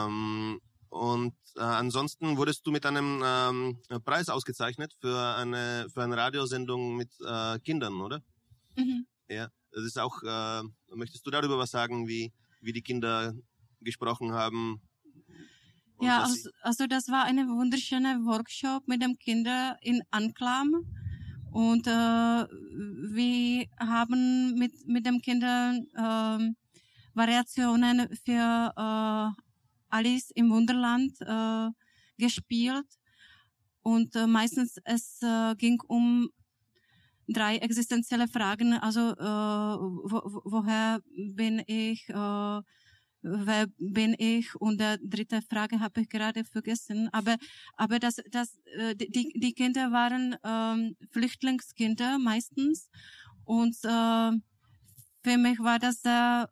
Ähm, 0.05 0.59
und 0.89 1.35
äh, 1.55 1.61
ansonsten 1.61 2.37
wurdest 2.37 2.65
du 2.65 2.71
mit 2.71 2.85
einem 2.85 3.21
ähm, 3.23 3.79
Preis 4.03 4.29
ausgezeichnet 4.29 4.93
für 4.99 5.35
eine 5.35 5.87
für 5.93 6.03
eine 6.03 6.17
Radiosendung 6.17 6.95
mit 6.95 7.09
äh, 7.25 7.59
Kindern, 7.59 8.01
oder? 8.01 8.21
Mhm. 8.75 9.05
Ja. 9.29 9.49
Das 9.71 9.85
ist 9.85 9.97
auch. 9.97 10.21
Äh, 10.23 10.63
möchtest 10.93 11.25
du 11.25 11.31
darüber 11.31 11.57
was 11.57 11.71
sagen, 11.71 12.07
wie 12.07 12.33
wie 12.61 12.73
die 12.73 12.81
Kinder 12.81 13.33
gesprochen 13.79 14.33
haben? 14.33 14.81
Ja, 16.01 16.23
also, 16.23 16.49
also 16.61 16.87
das 16.87 17.07
war 17.09 17.25
eine 17.25 17.47
wunderschöne 17.47 18.25
Workshop 18.25 18.87
mit 18.87 19.01
den 19.01 19.17
Kindern 19.19 19.75
in 19.81 20.01
Anklam. 20.09 20.85
Und 21.51 21.87
äh, 21.87 21.91
wir 21.91 23.65
haben 23.79 24.55
mit, 24.57 24.73
mit 24.87 25.05
den 25.05 25.21
Kindern 25.21 25.85
ähm, 25.97 26.55
Variationen 27.13 28.07
für 28.25 28.73
äh, 28.75 29.41
Alice 29.89 30.31
im 30.33 30.49
Wunderland 30.49 31.13
äh, 31.21 31.69
gespielt. 32.17 32.87
Und 33.83 34.15
äh, 34.15 34.27
meistens 34.27 34.77
es 34.85 35.21
äh, 35.21 35.55
ging 35.55 35.81
um 35.87 36.29
drei 37.27 37.57
existenzielle 37.57 38.27
Fragen. 38.27 38.73
Also 38.73 39.11
äh, 39.11 39.23
wo- 39.23 40.41
woher 40.45 41.01
bin 41.15 41.61
ich? 41.67 42.07
Äh, 42.09 42.61
wer 43.21 43.67
bin 43.79 44.15
ich? 44.17 44.55
Und 44.55 44.79
der 44.79 44.97
dritte 44.97 45.41
Frage 45.41 45.79
habe 45.79 46.01
ich 46.01 46.09
gerade 46.09 46.43
vergessen. 46.45 47.09
Aber, 47.11 47.37
aber 47.77 47.99
das, 47.99 48.17
das, 48.31 48.57
äh, 48.77 48.95
die, 48.95 49.09
die- 49.39 49.53
Kinder 49.53 49.91
waren 49.91 50.35
ähm, 50.43 50.95
Flüchtlingskinder 51.11 52.19
meistens. 52.19 52.89
Und 53.45 53.75
äh, 53.83 54.31
für 55.23 55.37
mich 55.37 55.59
war 55.59 55.79
das 55.79 56.01
sehr 56.01 56.49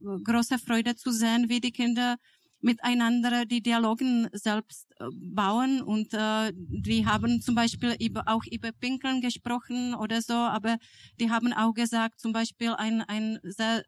große 0.00 0.58
Freude 0.58 0.96
zu 0.96 1.10
sehen, 1.12 1.48
wie 1.48 1.60
die 1.60 1.72
Kinder 1.72 2.16
miteinander 2.60 3.44
die 3.44 3.60
Dialogen 3.62 4.28
selbst 4.32 4.90
äh, 4.98 5.04
bauen 5.12 5.82
und 5.82 6.14
äh, 6.14 6.50
die 6.54 7.04
haben 7.04 7.42
zum 7.42 7.54
Beispiel 7.54 7.94
über, 8.00 8.22
auch 8.26 8.42
über 8.50 8.72
Pinkeln 8.72 9.20
gesprochen 9.20 9.94
oder 9.94 10.22
so, 10.22 10.32
aber 10.32 10.78
die 11.20 11.30
haben 11.30 11.52
auch 11.52 11.74
gesagt, 11.74 12.20
zum 12.20 12.32
Beispiel 12.32 12.70
ein, 12.70 13.02
ein 13.02 13.38
sehr 13.42 13.84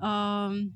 äh, 0.00 0.70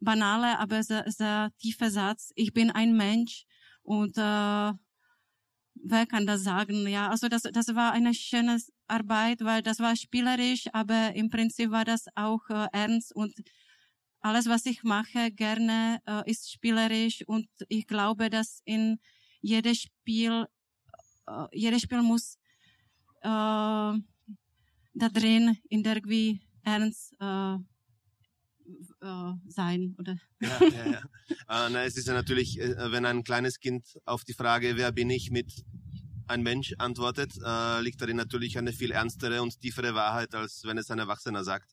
banaler, 0.00 0.58
aber 0.60 0.82
sehr, 0.82 1.10
sehr 1.10 1.50
tiefer 1.58 1.90
Satz, 1.90 2.32
ich 2.34 2.52
bin 2.52 2.70
ein 2.70 2.96
Mensch. 2.96 3.44
Und 3.82 4.16
äh, 4.18 4.20
wer 4.20 6.06
kann 6.06 6.26
das 6.26 6.42
sagen? 6.44 6.86
Ja, 6.86 7.08
also 7.08 7.28
das, 7.28 7.42
das 7.42 7.74
war 7.74 7.92
eine 7.92 8.14
schöne 8.14 8.58
Arbeit, 8.86 9.40
weil 9.42 9.62
das 9.62 9.80
war 9.80 9.96
spielerisch, 9.96 10.66
aber 10.72 11.14
im 11.14 11.30
Prinzip 11.30 11.70
war 11.70 11.84
das 11.84 12.06
auch 12.14 12.48
äh, 12.50 12.66
ernst. 12.72 13.14
Und 13.14 13.34
alles, 14.20 14.46
was 14.46 14.66
ich 14.66 14.82
mache, 14.82 15.30
gerne 15.30 16.00
äh, 16.06 16.30
ist 16.30 16.50
spielerisch. 16.52 17.22
Und 17.26 17.48
ich 17.68 17.86
glaube, 17.86 18.30
dass 18.30 18.60
in 18.64 18.98
jedes 19.40 19.82
Spiel, 19.82 20.46
äh, 21.26 21.46
jedes 21.52 21.82
Spiel 21.82 22.02
muss 22.02 22.38
äh, 23.22 23.92
da 24.94 25.08
drin 25.12 25.58
irgendwie 25.68 26.40
ernst 26.64 27.14
äh, 27.20 27.56
äh, 29.00 29.32
sein, 29.48 29.94
oder? 29.98 30.16
Ja, 30.40 30.58
ja, 30.60 30.86
ja. 30.86 30.98
äh, 31.66 31.68
na, 31.70 31.84
es 31.84 31.96
ist 31.96 32.08
ja 32.08 32.14
natürlich, 32.14 32.60
äh, 32.60 32.92
wenn 32.92 33.04
ein 33.04 33.24
kleines 33.24 33.60
Kind 33.60 33.98
auf 34.04 34.24
die 34.24 34.34
Frage, 34.34 34.76
wer 34.76 34.92
bin 34.92 35.10
ich, 35.10 35.30
mit 35.30 35.64
ein 36.26 36.42
Mensch 36.42 36.74
antwortet, 36.78 37.32
äh, 37.44 37.80
liegt 37.80 38.00
darin 38.00 38.16
natürlich 38.16 38.58
eine 38.58 38.72
viel 38.72 38.90
ernstere 38.90 39.42
und 39.42 39.60
tiefere 39.60 39.94
Wahrheit, 39.94 40.34
als 40.34 40.62
wenn 40.64 40.78
es 40.78 40.90
ein 40.90 40.98
Erwachsener 40.98 41.44
sagt, 41.44 41.70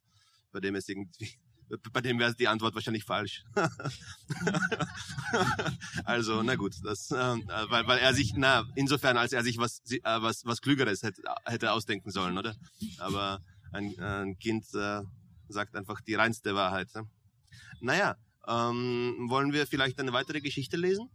bei 0.52 0.60
dem 0.60 0.76
es 0.76 0.88
irgendwie 0.88 1.40
bei 1.94 2.02
dem 2.02 2.20
wäre 2.20 2.34
die 2.36 2.48
Antwort 2.48 2.76
wahrscheinlich 2.76 3.04
falsch. 3.04 3.44
also, 6.06 6.44
na 6.44 6.56
gut, 6.56 6.76
das, 6.84 7.12
äh, 7.12 7.16
weil, 7.16 7.88
weil 7.88 8.00
er 8.00 8.14
sich, 8.14 8.34
na, 8.36 8.66
insofern, 8.76 9.18
als 9.18 9.34
er 9.34 9.44
sich 9.44 9.58
was, 9.58 9.82
äh, 9.90 10.00
was, 10.04 10.46
was 10.46 10.62
Klügeres 10.62 11.04
hätte, 11.04 11.22
hätte 11.46 11.72
ausdenken 11.72 12.12
sollen, 12.12 12.38
oder? 12.38 12.56
Aber 13.00 13.42
ein, 13.72 14.00
ein 14.00 14.38
Kind 14.38 14.66
äh, 14.76 15.02
sagt 15.50 15.76
einfach 15.76 16.02
die 16.02 16.16
reinste 16.16 16.56
Wahrheit. 16.56 16.94
Ne? 16.96 17.08
Naja, 17.82 18.16
ähm, 18.48 19.28
wollen 19.30 19.54
wir 19.54 19.68
vielleicht 19.68 20.00
eine 20.00 20.14
weitere 20.14 20.42
Geschichte 20.42 20.78
lesen? 20.78 21.10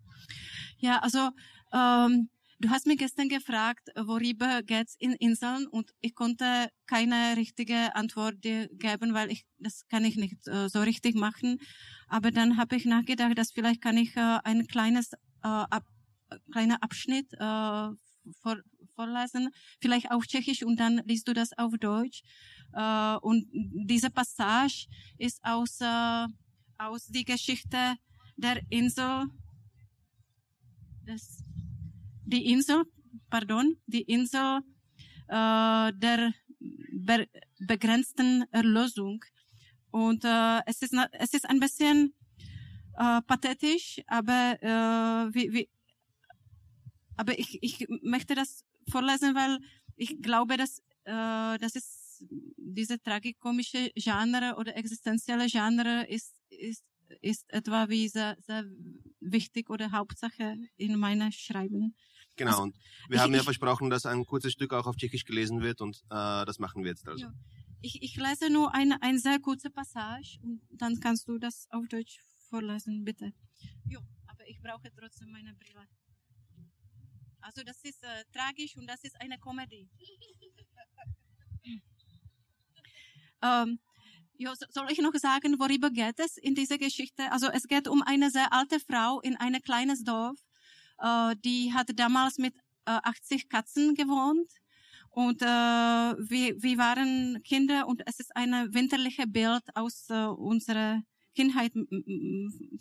Ja, 0.78 0.98
also 0.98 1.30
ähm, 1.72 2.28
Du 2.62 2.68
hast 2.68 2.86
mir 2.86 2.96
gestern 2.96 3.30
gefragt, 3.30 3.88
worüber 3.96 4.62
geht's 4.62 4.94
in 4.98 5.12
Inseln 5.12 5.66
und 5.66 5.94
ich 6.02 6.14
konnte 6.14 6.68
keine 6.86 7.34
richtige 7.38 7.94
Antwort 7.94 8.42
geben, 8.42 9.14
weil 9.14 9.30
ich 9.30 9.46
das 9.58 9.88
kann 9.88 10.04
ich 10.04 10.16
nicht 10.16 10.46
äh, 10.46 10.68
so 10.68 10.82
richtig 10.82 11.14
machen. 11.14 11.58
Aber 12.06 12.30
dann 12.30 12.58
habe 12.58 12.76
ich 12.76 12.84
nachgedacht, 12.84 13.38
dass 13.38 13.50
vielleicht 13.50 13.80
kann 13.80 13.96
ich 13.96 14.14
äh, 14.14 14.40
ein 14.44 14.66
kleines 14.66 15.14
äh, 15.14 15.16
ab, 15.48 15.84
kleiner 16.52 16.82
Abschnitt 16.82 17.32
äh, 17.32 17.88
vor, 18.42 18.58
vorlesen, 18.94 19.48
vielleicht 19.80 20.10
auf 20.10 20.26
Tschechisch 20.26 20.62
und 20.62 20.78
dann 20.78 21.00
liest 21.06 21.28
du 21.28 21.32
das 21.32 21.56
auf 21.56 21.72
Deutsch. 21.80 22.20
Äh, 22.72 23.16
und 23.16 23.46
diese 23.52 24.10
Passage 24.10 24.86
ist 25.18 25.40
aus 25.42 25.80
äh, 25.80 26.26
aus 26.78 27.06
die 27.06 27.24
Geschichte 27.24 27.96
der 28.36 28.62
Insel 28.70 29.26
des 31.06 31.44
die 32.24 32.46
Insel, 32.52 32.84
pardon, 33.28 33.76
die 33.86 34.02
Insel 34.02 34.60
äh, 35.28 35.92
der 35.92 36.32
be 36.60 37.26
begrenzten 37.58 38.44
Erlösung. 38.52 39.24
Und 39.90 40.24
äh, 40.24 40.60
es, 40.66 40.82
ist, 40.82 40.94
es 41.12 41.34
ist 41.34 41.48
ein 41.48 41.60
bisschen 41.60 42.14
äh, 42.96 43.20
pathetisch, 43.22 44.00
aber, 44.06 44.56
äh, 44.62 45.34
wie, 45.34 45.52
wie, 45.52 45.68
aber 47.16 47.38
ich, 47.38 47.58
ich 47.62 47.86
möchte 48.02 48.34
das 48.34 48.64
vorlesen, 48.88 49.34
weil 49.34 49.58
ich 49.96 50.22
glaube, 50.22 50.56
dass 50.56 50.78
äh, 51.04 51.58
das 51.58 51.74
ist 51.74 51.99
diese 52.56 53.00
tragikomische 53.00 53.90
Genre 53.94 54.56
oder 54.56 54.76
existenzielle 54.76 55.46
Genre 55.46 56.06
ist, 56.08 56.34
ist, 56.50 56.84
ist 57.20 57.52
etwa 57.52 57.88
wie 57.88 58.08
sehr, 58.08 58.36
sehr 58.40 58.64
wichtig 59.20 59.70
oder 59.70 59.92
Hauptsache 59.92 60.56
in 60.76 60.98
meiner 60.98 61.32
Schreiben. 61.32 61.94
Genau, 62.36 62.52
also, 62.52 62.62
und 62.62 62.76
wir 63.08 63.16
ich, 63.16 63.22
haben 63.22 63.34
ja 63.34 63.40
ich, 63.40 63.44
versprochen, 63.44 63.90
dass 63.90 64.06
ein 64.06 64.24
kurzes 64.24 64.52
Stück 64.52 64.72
auch 64.72 64.86
auf 64.86 64.96
Tschechisch 64.96 65.24
gelesen 65.24 65.60
wird 65.60 65.80
und 65.80 65.98
äh, 66.10 66.44
das 66.44 66.58
machen 66.58 66.84
wir 66.84 66.90
jetzt 66.90 67.06
also. 67.06 67.26
Ja. 67.26 67.34
Ich, 67.82 68.02
ich 68.02 68.16
lese 68.16 68.50
nur 68.50 68.74
eine, 68.74 69.00
eine 69.02 69.18
sehr 69.18 69.40
kurze 69.40 69.70
Passage 69.70 70.38
und 70.42 70.60
dann 70.70 71.00
kannst 71.00 71.28
du 71.28 71.38
das 71.38 71.66
auf 71.70 71.86
Deutsch 71.88 72.20
vorlesen, 72.48 73.04
bitte. 73.04 73.32
Ja, 73.88 74.00
aber 74.26 74.46
ich 74.48 74.60
brauche 74.60 74.90
trotzdem 74.94 75.30
meine 75.30 75.54
Brille. 75.54 75.86
Also 77.40 77.62
das 77.64 77.82
ist 77.82 78.02
äh, 78.02 78.24
tragisch 78.32 78.76
und 78.76 78.86
das 78.86 79.02
ist 79.02 79.18
eine 79.20 79.38
Komödie. 79.38 79.88
ähm, 83.42 83.78
ja, 84.38 84.54
soll 84.70 84.90
ich 84.90 84.98
noch 84.98 85.14
sagen, 85.14 85.58
worüber 85.58 85.90
geht 85.90 86.18
es 86.18 86.36
in 86.36 86.54
dieser 86.54 86.78
Geschichte? 86.78 87.30
Also 87.30 87.48
es 87.48 87.64
geht 87.64 87.88
um 87.88 88.02
eine 88.02 88.30
sehr 88.30 88.52
alte 88.52 88.80
Frau 88.80 89.20
in 89.20 89.36
ein 89.36 89.60
kleines 89.62 90.02
Dorf 90.02 90.38
äh, 91.00 91.36
die 91.44 91.72
hat 91.72 91.88
damals 91.98 92.38
mit 92.38 92.54
äh, 92.86 92.98
80 93.02 93.48
Katzen 93.48 93.94
gewohnt. 93.94 94.50
Und 95.10 95.42
äh, 95.42 95.46
wir, 95.46 96.62
wir 96.62 96.78
waren 96.78 97.42
Kinder 97.42 97.88
und 97.88 98.02
es 98.06 98.20
ist 98.20 98.36
ein 98.36 98.52
winterliches 98.72 99.26
Bild 99.28 99.62
aus 99.74 100.08
äh, 100.08 100.26
unserer 100.26 101.02
Kindheit 101.34 101.72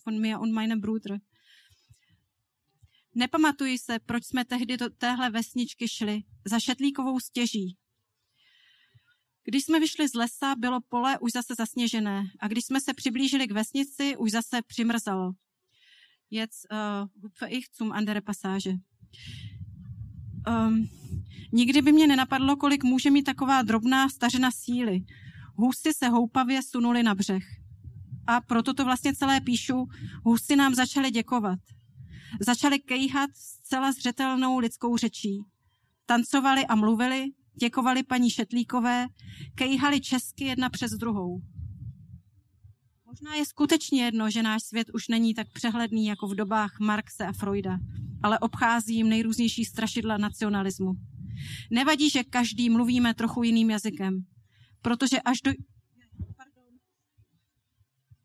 von 0.04 0.20
mir 0.20 0.40
und 0.40 0.52
meinem 0.52 0.82
Bruder. 0.82 1.20
Nepamatuji 3.16 3.78
se, 3.78 4.00
proč 4.00 4.26
jsme 4.26 4.46
tehdy 4.46 4.78
do 4.78 4.90
téhle 4.90 5.30
vesničky 5.30 5.88
šli, 5.88 6.24
za 6.46 6.60
šetlíkovou 6.60 7.20
stěží. 7.20 7.78
Když 9.50 9.64
jsme 9.64 9.80
vyšli 9.80 10.08
z 10.08 10.14
lesa, 10.14 10.56
bylo 10.56 10.80
pole 10.90 11.20
už 11.20 11.32
zase 11.32 11.54
zasněžené 11.58 12.24
a 12.40 12.48
když 12.48 12.66
jsme 12.66 12.82
se 12.82 12.94
přiblížili 12.94 13.48
k 13.48 13.52
vesnici, 13.52 14.18
už 14.18 14.32
zase 14.32 14.62
přimrzalo. 14.68 15.32
Jetzt 16.32 16.66
äh, 16.72 17.08
hupfe 17.24 17.48
ich 17.48 17.66
zum 17.78 17.92
andere 17.92 18.22
Passage. 18.22 18.74
Um, 20.48 20.90
nikdy 21.52 21.82
by 21.82 21.92
mě 21.92 22.08
nenapadlo, 22.08 22.56
kolik 22.56 22.84
může 22.84 23.12
mít 23.12 23.24
taková 23.24 23.62
drobná 23.62 24.10
stařena 24.10 24.52
síly. 24.52 25.00
Husy 25.56 25.94
se 25.94 26.08
houpavě 26.08 26.62
sunuli 26.64 27.04
na 27.04 27.16
břeh. 27.16 27.44
A 28.28 28.42
proto 28.42 28.74
to 28.74 28.86
vlastně 28.86 29.16
celé 29.16 29.42
píšu. 29.42 29.88
Husy 30.26 30.56
nám 30.56 30.76
začaly 30.76 31.12
děkovat. 31.12 31.60
Začaly 32.40 32.80
kejhat 32.80 33.30
zcela 33.34 33.92
zřetelnou 33.92 34.60
lidskou 34.60 34.98
řečí. 34.98 35.44
Tancovali 36.06 36.66
a 36.66 36.76
mluvili, 36.76 37.26
děkovali 37.60 38.04
paní 38.04 38.30
Šetlíkové, 38.30 39.08
kejhali 39.56 40.02
česky 40.02 40.44
jedna 40.44 40.70
přes 40.70 40.92
druhou. 40.92 41.42
Možná 43.06 43.36
je 43.36 43.46
skutečně 43.46 44.06
jedno, 44.06 44.30
že 44.30 44.44
náš 44.44 44.64
svět 44.64 44.88
už 44.94 45.08
není 45.08 45.34
tak 45.34 45.48
přehledný 45.54 46.06
jako 46.06 46.28
v 46.28 46.36
dobách 46.36 46.80
Marxe 46.80 47.26
a 47.26 47.34
Freuda, 47.34 47.80
ale 48.24 48.40
obchází 48.40 48.96
jim 48.96 49.10
nejrůznější 49.10 49.66
strašidla 49.66 50.18
nacionalismu. 50.18 50.94
Nevadí, 51.72 52.10
že 52.10 52.24
každý 52.24 52.70
mluvíme 52.70 53.14
trochu 53.14 53.44
jiným 53.44 53.70
jazykem, 53.70 54.26
protože 54.82 55.22
až 55.22 55.42
do... 55.42 55.52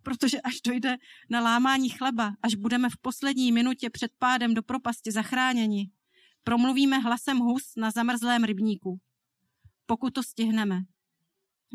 Protože 0.02 0.40
až 0.40 0.60
dojde 0.60 0.96
na 1.30 1.40
lámání 1.40 1.88
chleba, 1.88 2.34
až 2.42 2.54
budeme 2.54 2.90
v 2.90 2.96
poslední 3.02 3.52
minutě 3.52 3.90
před 3.90 4.10
pádem 4.18 4.54
do 4.54 4.62
propasti 4.62 5.12
zachráněni, 5.12 5.90
promluvíme 6.44 6.98
hlasem 6.98 7.38
hus 7.38 7.72
na 7.76 7.90
zamrzlém 7.90 8.44
rybníku. 8.44 9.00
Pokud 9.86 10.14
to 10.14 10.22
stihneme 10.22 10.84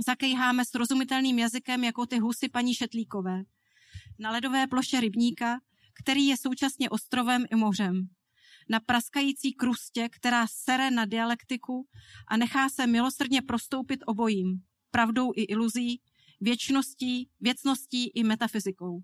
zakejháme 0.06 0.66
srozumitelným 0.66 1.40
jazykem 1.40 1.84
jako 1.84 2.06
ty 2.06 2.20
husy 2.20 2.50
paní 2.50 2.74
Šetlíkové. 2.74 3.44
Na 4.20 4.32
ledové 4.32 4.68
ploše 4.68 5.02
rybníka, 5.02 5.60
který 6.04 6.28
je 6.28 6.38
současně 6.38 6.90
ostrovem 6.90 7.46
i 7.52 7.56
mořem. 7.56 8.10
Na 8.70 8.80
praskající 8.80 9.54
krustě, 9.54 10.10
která 10.10 10.48
sere 10.48 10.92
na 10.92 11.06
dialektiku 11.06 11.88
a 12.28 12.38
nechá 12.38 12.70
se 12.70 12.88
milosrdně 12.88 13.42
prostoupit 13.42 14.00
obojím, 14.06 14.62
pravdou 14.92 15.32
i 15.36 15.42
iluzí, 15.42 16.02
věčností, 16.42 17.30
věcností 17.42 18.08
i 18.08 18.24
metafyzikou. 18.24 19.02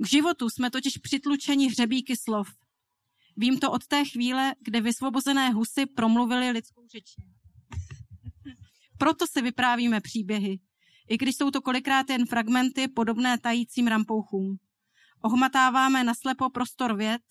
K 0.00 0.06
životu 0.06 0.50
jsme 0.50 0.70
totiž 0.70 0.98
přitlučeni 0.98 1.68
hřebíky 1.68 2.16
slov. 2.16 2.48
Vím 3.36 3.58
to 3.58 3.72
od 3.72 3.86
té 3.86 4.04
chvíle, 4.04 4.54
kde 4.60 4.80
vysvobozené 4.80 5.50
husy 5.50 5.86
promluvili 5.86 6.50
lidskou 6.50 6.88
řečí. 6.88 7.35
Proto 8.98 9.26
si 9.26 9.42
vyprávíme 9.42 10.00
příběhy, 10.00 10.60
i 11.08 11.16
když 11.16 11.36
jsou 11.36 11.50
to 11.50 11.62
kolikrát 11.62 12.10
jen 12.10 12.26
fragmenty 12.26 12.88
podobné 12.88 13.38
tajícím 13.38 13.86
rampouchům. 13.86 14.56
Ohmatáváme 15.20 16.04
naslepo 16.04 16.50
prostor 16.50 16.96
věd, 16.96 17.22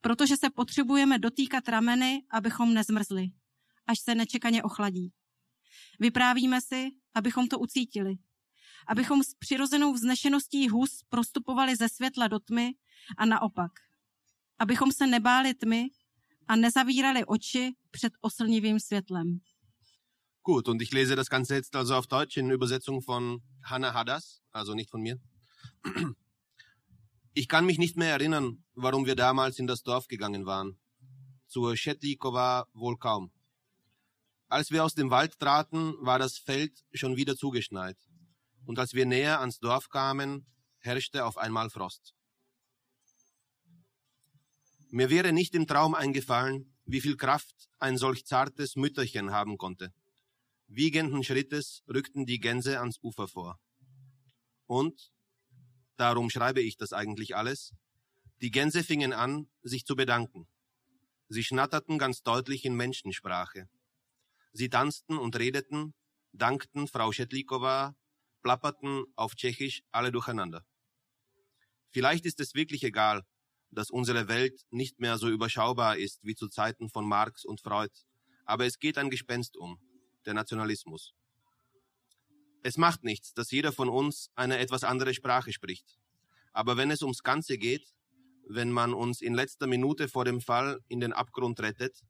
protože 0.00 0.36
se 0.36 0.50
potřebujeme 0.50 1.18
dotýkat 1.18 1.68
rameny, 1.68 2.22
abychom 2.30 2.74
nezmrzli, 2.74 3.30
až 3.86 3.98
se 3.98 4.14
nečekaně 4.14 4.62
ochladí. 4.62 5.12
Vyprávíme 6.00 6.60
si, 6.60 6.90
abychom 7.14 7.48
to 7.48 7.58
ucítili. 7.58 8.14
abychom 8.86 9.22
s 9.22 9.34
přirozenou 9.34 9.92
vznešeností 9.92 10.68
hus 10.68 11.04
prostupovali 11.08 11.76
ze 11.76 11.88
světla 11.88 12.28
do 12.28 12.38
tmy 12.38 12.74
a 13.18 13.26
naopak. 13.26 13.72
Abychom 14.58 14.92
se 14.92 15.06
nebáli 15.06 15.54
tmy 15.54 15.88
a 16.48 16.56
nezavírali 16.56 17.24
oči 17.24 17.72
před 17.90 18.12
oslnivým 18.20 18.80
světlem. 18.80 19.40
Gut, 20.46 20.68
und 20.68 20.80
ich 20.80 20.92
lese 20.92 21.16
das 21.16 21.28
Ganze 21.28 21.56
jetzt 21.56 21.74
also 21.74 21.96
auf 21.96 22.06
Deutsch 22.06 22.36
in 22.36 22.52
Übersetzung 22.52 23.02
von 23.02 23.42
Hannah 23.64 23.94
Hadas, 23.94 24.44
also 24.52 24.74
nicht 24.74 24.90
von 24.90 25.02
mir. 25.02 25.18
Ich 27.34 27.48
kann 27.48 27.66
mich 27.66 27.78
nicht 27.78 27.96
mehr 27.96 28.12
erinnern, 28.12 28.62
warum 28.76 29.06
wir 29.06 29.16
damals 29.16 29.58
in 29.58 29.66
das 29.66 29.82
Dorf 29.82 30.06
gegangen 30.06 30.46
waren. 30.46 30.78
Zur 31.48 31.76
Schetlikowa 31.76 32.68
wohl 32.74 32.96
kaum. 32.96 33.32
Als 34.46 34.70
wir 34.70 34.84
aus 34.84 34.94
dem 34.94 35.10
Wald 35.10 35.36
traten, 35.40 35.94
war 35.98 36.20
das 36.20 36.38
Feld 36.38 36.84
schon 36.92 37.16
wieder 37.16 37.34
zugeschneit. 37.34 37.98
Und 38.66 38.78
als 38.78 38.94
wir 38.94 39.04
näher 39.04 39.40
ans 39.40 39.58
Dorf 39.58 39.88
kamen, 39.88 40.46
herrschte 40.78 41.24
auf 41.24 41.38
einmal 41.38 41.70
Frost. 41.70 42.14
Mir 44.90 45.10
wäre 45.10 45.32
nicht 45.32 45.56
im 45.56 45.66
Traum 45.66 45.96
eingefallen, 45.96 46.72
wie 46.84 47.00
viel 47.00 47.16
Kraft 47.16 47.68
ein 47.80 47.98
solch 47.98 48.24
zartes 48.26 48.76
Mütterchen 48.76 49.32
haben 49.32 49.58
konnte. 49.58 49.92
Wiegenden 50.68 51.22
Schrittes 51.22 51.82
rückten 51.88 52.26
die 52.26 52.40
Gänse 52.40 52.80
ans 52.80 52.98
Ufer 53.00 53.28
vor. 53.28 53.60
Und 54.66 55.12
darum 55.96 56.28
schreibe 56.28 56.60
ich 56.60 56.76
das 56.76 56.92
eigentlich 56.92 57.36
alles, 57.36 57.72
die 58.42 58.50
Gänse 58.50 58.82
fingen 58.82 59.12
an, 59.12 59.48
sich 59.62 59.86
zu 59.86 59.94
bedanken. 59.94 60.48
Sie 61.28 61.44
schnatterten 61.44 61.98
ganz 61.98 62.22
deutlich 62.22 62.64
in 62.64 62.74
Menschensprache. 62.74 63.68
Sie 64.52 64.68
tanzten 64.68 65.18
und 65.18 65.36
redeten, 65.36 65.94
dankten 66.32 66.88
Frau 66.88 67.12
Schetlikowa, 67.12 67.96
plapperten 68.42 69.04
auf 69.14 69.34
Tschechisch 69.34 69.82
alle 69.90 70.12
durcheinander. 70.12 70.66
Vielleicht 71.90 72.26
ist 72.26 72.40
es 72.40 72.54
wirklich 72.54 72.82
egal, 72.84 73.24
dass 73.70 73.90
unsere 73.90 74.28
Welt 74.28 74.64
nicht 74.70 75.00
mehr 75.00 75.16
so 75.18 75.28
überschaubar 75.28 75.96
ist 75.96 76.22
wie 76.24 76.34
zu 76.34 76.48
Zeiten 76.48 76.88
von 76.90 77.06
Marx 77.08 77.44
und 77.44 77.60
Freud, 77.60 77.92
aber 78.44 78.66
es 78.66 78.78
geht 78.78 78.98
ein 78.98 79.10
Gespenst 79.10 79.56
um, 79.56 79.80
der 80.26 80.34
Nationalismus. 80.34 81.14
Es 82.62 82.76
macht 82.76 83.04
nichts, 83.04 83.32
dass 83.32 83.50
jeder 83.50 83.72
von 83.72 83.88
uns 83.88 84.30
eine 84.34 84.58
etwas 84.58 84.82
andere 84.82 85.14
Sprache 85.14 85.52
spricht. 85.52 85.98
Aber 86.52 86.76
wenn 86.76 86.90
es 86.90 87.02
ums 87.02 87.22
Ganze 87.22 87.58
geht, 87.58 87.94
wenn 88.48 88.70
man 88.70 88.94
uns 88.94 89.20
in 89.20 89.34
letzter 89.34 89.66
Minute 89.66 90.08
vor 90.08 90.24
dem 90.24 90.40
Fall 90.40 90.80
in 90.88 91.00
den 91.00 91.12
Abgrund 91.12 91.60
rettet, 91.60 92.02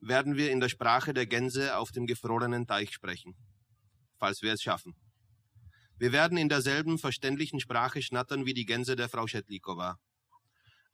werden 0.00 0.36
wir 0.36 0.50
in 0.50 0.60
der 0.60 0.68
Sprache 0.68 1.14
der 1.14 1.26
Gänse 1.26 1.76
auf 1.76 1.90
dem 1.90 2.06
gefrorenen 2.06 2.66
Teich 2.66 2.92
sprechen, 2.92 3.34
falls 4.18 4.42
wir 4.42 4.52
es 4.52 4.62
schaffen. 4.62 4.94
Wir 5.96 6.12
werden 6.12 6.38
in 6.38 6.48
derselben 6.48 6.98
verständlichen 6.98 7.58
Sprache 7.58 8.02
schnattern 8.02 8.46
wie 8.46 8.54
die 8.54 8.66
Gänse 8.66 8.94
der 8.94 9.08
Frau 9.08 9.26
Schetlikowa. 9.26 9.98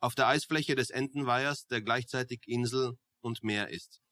Auf 0.00 0.14
der 0.14 0.28
Eisfläche 0.28 0.74
des 0.74 0.90
Entenweihers, 0.90 1.66
der 1.66 1.82
gleichzeitig 1.82 2.42
Insel 2.46 2.96
und 3.20 3.42
Meer 3.42 3.68
ist. 3.68 4.03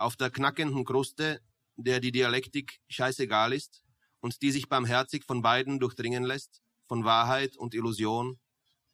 Auf 0.00 0.14
der 0.14 0.30
knackenden 0.30 0.84
Kruste, 0.84 1.40
der 1.76 1.98
die 1.98 2.12
Dialektik 2.12 2.80
scheißegal 2.88 3.52
ist 3.52 3.82
und 4.20 4.42
die 4.42 4.52
sich 4.52 4.68
barmherzig 4.68 5.24
von 5.24 5.42
beiden 5.42 5.80
durchdringen 5.80 6.22
lässt, 6.22 6.62
von 6.86 7.04
Wahrheit 7.04 7.56
und 7.56 7.74
Illusion, 7.74 8.38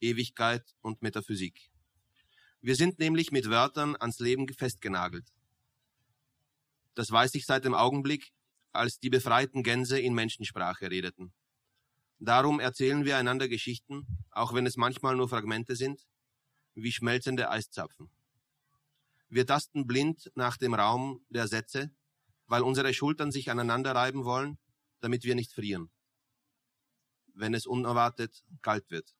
Ewigkeit 0.00 0.64
und 0.80 1.02
Metaphysik. 1.02 1.70
Wir 2.62 2.74
sind 2.74 2.98
nämlich 2.98 3.32
mit 3.32 3.50
Wörtern 3.50 3.96
ans 3.96 4.18
Leben 4.18 4.48
festgenagelt. 4.48 5.28
Das 6.94 7.10
weiß 7.10 7.34
ich 7.34 7.44
seit 7.44 7.66
dem 7.66 7.74
Augenblick, 7.74 8.32
als 8.72 8.98
die 8.98 9.10
befreiten 9.10 9.62
Gänse 9.62 10.00
in 10.00 10.14
Menschensprache 10.14 10.90
redeten. 10.90 11.34
Darum 12.18 12.60
erzählen 12.60 13.04
wir 13.04 13.18
einander 13.18 13.48
Geschichten, 13.48 14.06
auch 14.30 14.54
wenn 14.54 14.64
es 14.64 14.78
manchmal 14.78 15.16
nur 15.16 15.28
Fragmente 15.28 15.76
sind, 15.76 16.06
wie 16.74 16.92
schmelzende 16.92 17.50
Eiszapfen. 17.50 18.10
Wir 19.34 19.48
tasten 19.48 19.88
blind 19.88 20.30
nach 20.36 20.56
dem 20.56 20.74
Raum 20.74 21.26
der 21.28 21.48
Sätze, 21.48 21.90
weil 22.46 22.62
unsere 22.62 22.94
Schultern 22.94 23.32
sich 23.32 23.50
aneinander 23.50 23.92
reiben 23.92 24.24
wollen, 24.24 24.58
damit 25.00 25.24
wir 25.24 25.34
nicht 25.34 25.52
frieren, 25.52 25.90
wenn 27.34 27.52
es 27.52 27.66
unerwartet 27.66 28.44
kalt 28.62 28.88
wird. 28.92 29.12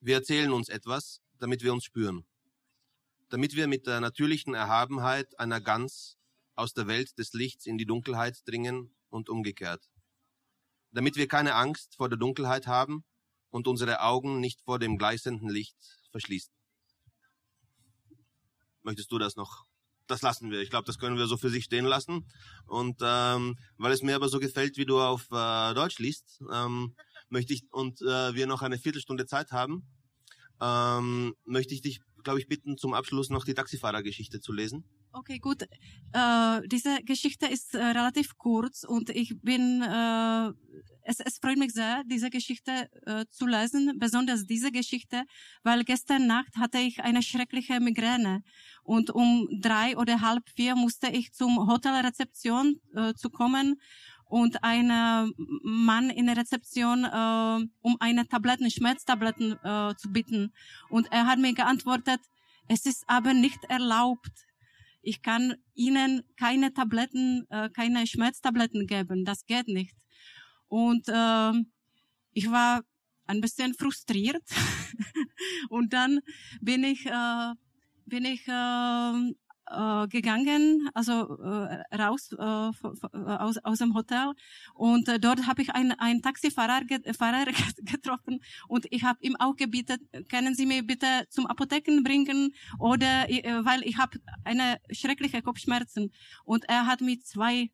Wir 0.00 0.16
erzählen 0.16 0.52
uns 0.52 0.68
etwas, 0.68 1.22
damit 1.38 1.62
wir 1.62 1.72
uns 1.72 1.84
spüren, 1.84 2.26
damit 3.30 3.56
wir 3.56 3.66
mit 3.68 3.86
der 3.86 4.02
natürlichen 4.02 4.52
Erhabenheit 4.52 5.40
einer 5.40 5.62
Gans 5.62 6.18
aus 6.56 6.74
der 6.74 6.88
Welt 6.88 7.16
des 7.16 7.32
Lichts 7.32 7.64
in 7.64 7.78
die 7.78 7.86
Dunkelheit 7.86 8.46
dringen 8.46 8.94
und 9.08 9.30
umgekehrt, 9.30 9.88
damit 10.90 11.16
wir 11.16 11.26
keine 11.26 11.54
Angst 11.54 11.96
vor 11.96 12.10
der 12.10 12.18
Dunkelheit 12.18 12.66
haben 12.66 13.06
und 13.48 13.66
unsere 13.66 14.02
Augen 14.02 14.40
nicht 14.40 14.60
vor 14.60 14.78
dem 14.78 14.98
gleißenden 14.98 15.48
Licht 15.48 15.78
verschließen. 16.10 16.57
Möchtest 18.82 19.10
du 19.12 19.18
das 19.18 19.36
noch 19.36 19.64
das 20.08 20.22
lassen 20.22 20.50
wir. 20.50 20.60
Ich 20.60 20.70
glaube, 20.70 20.86
das 20.86 20.98
können 20.98 21.18
wir 21.18 21.26
so 21.26 21.36
für 21.36 21.50
sich 21.50 21.64
stehen 21.64 21.84
lassen. 21.84 22.26
Und 22.66 23.00
ähm, 23.02 23.56
weil 23.76 23.92
es 23.92 24.02
mir 24.02 24.16
aber 24.16 24.28
so 24.28 24.40
gefällt, 24.40 24.76
wie 24.76 24.86
du 24.86 25.00
auf 25.00 25.26
äh, 25.30 25.74
Deutsch 25.74 25.98
liest, 25.98 26.42
ähm, 26.52 26.94
möchte 27.28 27.52
ich 27.52 27.64
und 27.70 28.00
äh, 28.00 28.34
wir 28.34 28.46
noch 28.46 28.62
eine 28.62 28.78
Viertelstunde 28.78 29.26
Zeit 29.26 29.52
haben, 29.52 29.86
ähm, 30.60 31.34
möchte 31.44 31.74
ich 31.74 31.82
dich, 31.82 32.00
glaube 32.24 32.40
ich, 32.40 32.48
bitten, 32.48 32.76
zum 32.78 32.94
Abschluss 32.94 33.30
noch 33.30 33.44
die 33.44 33.54
Taxifahrergeschichte 33.54 34.40
zu 34.40 34.52
lesen. 34.52 34.84
Okay, 35.12 35.38
gut. 35.38 35.62
Äh, 36.12 36.60
diese 36.68 37.02
Geschichte 37.02 37.46
ist 37.46 37.74
äh, 37.74 37.82
relativ 37.82 38.36
kurz 38.36 38.84
und 38.84 39.10
ich 39.10 39.40
bin, 39.40 39.82
äh, 39.82 40.48
es, 41.02 41.20
es 41.20 41.38
freut 41.38 41.56
mich 41.58 41.72
sehr, 41.72 42.02
diese 42.04 42.28
Geschichte 42.28 42.90
äh, 43.06 43.24
zu 43.30 43.46
lesen, 43.46 43.98
besonders 43.98 44.44
diese 44.44 44.70
Geschichte, 44.70 45.24
weil 45.62 45.84
gestern 45.84 46.26
Nacht 46.26 46.56
hatte 46.56 46.78
ich 46.78 47.02
eine 47.02 47.22
schreckliche 47.22 47.80
Migräne 47.80 48.42
und 48.84 49.10
um 49.10 49.48
drei 49.60 49.96
oder 49.96 50.20
halb 50.20 50.48
vier 50.54 50.76
musste 50.76 51.08
ich 51.08 51.32
zum 51.32 51.66
Hotelrezeption 51.66 52.80
äh, 52.94 53.14
zu 53.14 53.30
kommen 53.30 53.80
und 54.26 54.62
ein 54.62 55.32
Mann 55.62 56.10
in 56.10 56.26
der 56.26 56.36
Rezeption 56.36 57.04
äh, 57.04 57.66
um 57.80 57.96
eine 57.98 58.28
Tabletten, 58.28 58.70
Schmerztabletten 58.70 59.56
äh, 59.64 59.94
zu 59.96 60.12
bitten 60.12 60.52
und 60.90 61.10
er 61.10 61.26
hat 61.26 61.38
mir 61.38 61.54
geantwortet, 61.54 62.20
es 62.68 62.84
ist 62.84 63.04
aber 63.06 63.32
nicht 63.32 63.64
erlaubt 63.70 64.47
ich 65.08 65.22
kann 65.22 65.54
ihnen 65.74 66.22
keine 66.36 66.74
Tabletten, 66.74 67.46
äh, 67.48 67.70
keine 67.70 68.06
Schmerztabletten 68.06 68.86
geben. 68.86 69.24
Das 69.24 69.46
geht 69.46 69.66
nicht. 69.68 69.96
Und 70.66 71.08
äh, 71.08 71.52
ich 72.34 72.50
war 72.50 72.82
ein 73.26 73.40
bisschen 73.40 73.72
frustriert. 73.72 74.44
und 75.70 75.94
dann 75.94 76.20
bin 76.60 76.84
ich, 76.84 77.06
äh, 77.06 77.54
bin 78.04 78.26
ich 78.26 78.46
äh, 78.48 79.32
äh, 79.70 80.08
gegangen, 80.08 80.88
also 80.94 81.38
äh, 81.42 81.96
raus 81.96 82.32
äh, 82.32 82.42
aus, 82.42 83.58
aus 83.58 83.78
dem 83.78 83.94
Hotel. 83.94 84.32
Und 84.74 85.08
äh, 85.08 85.18
dort 85.18 85.46
habe 85.46 85.62
ich 85.62 85.70
einen, 85.74 86.22
Taxifahrer 86.22 86.84
get, 86.84 87.16
Fahrer 87.16 87.46
getroffen. 87.82 88.40
Und 88.68 88.86
ich 88.90 89.04
habe 89.04 89.18
ihm 89.22 89.36
auch 89.36 89.56
gebeten, 89.56 90.08
können 90.30 90.54
Sie 90.54 90.66
mir 90.66 90.82
bitte 90.82 91.26
zum 91.28 91.46
Apotheken 91.46 92.02
bringen? 92.02 92.54
Oder 92.78 93.28
äh, 93.28 93.64
weil 93.64 93.82
ich 93.84 93.98
habe 93.98 94.18
eine 94.44 94.78
schreckliche 94.90 95.42
Kopfschmerzen. 95.42 96.12
Und 96.44 96.64
er 96.68 96.86
hat 96.86 97.00
mir 97.00 97.20
zwei 97.20 97.70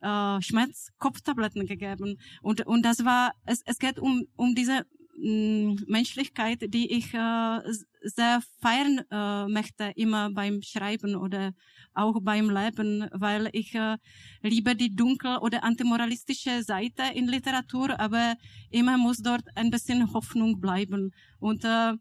äh, 0.00 0.42
Schmerzkopftabletten 0.42 1.66
gegeben. 1.66 2.18
Und 2.42 2.66
und 2.66 2.82
das 2.82 3.04
war 3.04 3.32
es, 3.44 3.62
es 3.64 3.78
geht 3.78 3.98
um 3.98 4.26
um 4.36 4.54
diese 4.54 4.86
Mm, 5.16 5.76
Menschlichkeit, 5.86 6.72
die 6.74 6.90
ich 6.92 7.14
äh, 7.14 7.60
sehr 8.04 8.42
feiern 8.60 9.02
äh, 9.10 9.48
möchte, 9.48 9.92
immer 9.96 10.30
beim 10.30 10.62
Schreiben 10.62 11.16
oder 11.16 11.52
auch 11.94 12.20
beim 12.22 12.50
Leben, 12.50 13.08
weil 13.12 13.48
ich 13.52 13.74
äh, 13.74 13.96
liebe 14.42 14.74
die 14.76 14.94
dunkel- 14.94 15.38
oder 15.38 15.64
antimoralistische 15.64 16.62
Seite 16.62 17.02
in 17.14 17.28
Literatur, 17.28 17.98
aber 17.98 18.36
immer 18.70 18.98
muss 18.98 19.18
dort 19.18 19.44
ein 19.54 19.70
bisschen 19.70 20.12
Hoffnung 20.12 20.60
bleiben. 20.60 21.12
Und 21.38 21.64
äh, 21.64 21.92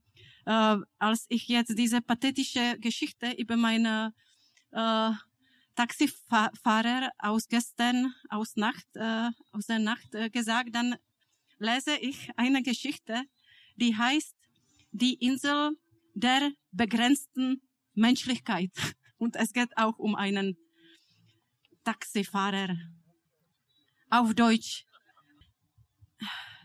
äh, 0.46 0.78
als 1.00 1.26
ich 1.30 1.48
jetzt 1.48 1.78
diese 1.78 2.02
pathetische 2.02 2.78
Geschichte 2.80 3.32
über 3.38 3.56
meine 3.56 4.14
äh, 4.72 5.12
Taxifahrer 5.76 7.12
aus 7.18 7.48
gestern, 7.48 8.14
aus 8.30 8.56
Nacht, 8.56 8.88
äh, 8.96 9.30
aus 9.52 9.66
der 9.68 9.80
Nacht 9.80 10.14
äh, 10.14 10.30
gesagt, 10.30 10.76
dann 10.76 10.96
lese 11.60 11.96
ich 11.98 12.30
eine 12.36 12.62
Geschichte, 12.62 13.24
die 13.76 13.96
heißt 13.96 14.36
Die 14.92 15.16
Insel 15.16 15.72
der 16.14 16.52
begrenzten 16.72 17.62
Menschlichkeit. 17.94 18.72
Und 19.18 19.36
es 19.36 19.54
geht 19.54 19.78
auch 19.78 19.98
um 19.98 20.16
einen 20.16 20.58
Taxifahrer. 21.84 22.76
Auf 24.10 24.34
Deutsch. 24.34 24.86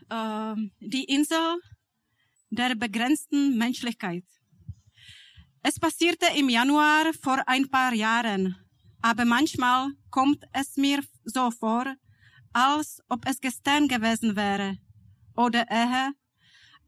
Äh, 0.09 0.55
die 0.79 1.03
Insel 1.05 1.59
der 2.49 2.75
begrenzten 2.75 3.57
Menschlichkeit. 3.57 4.25
Es 5.61 5.79
passierte 5.79 6.25
im 6.37 6.49
Januar 6.49 7.13
vor 7.21 7.47
ein 7.47 7.69
paar 7.69 7.93
Jahren, 7.93 8.55
aber 9.01 9.25
manchmal 9.25 9.89
kommt 10.09 10.43
es 10.53 10.77
mir 10.77 11.03
so 11.25 11.51
vor, 11.51 11.95
als 12.53 13.01
ob 13.09 13.27
es 13.27 13.39
gestern 13.39 13.87
gewesen 13.87 14.35
wäre, 14.35 14.77
oder 15.35 15.69
eher, 15.69 16.13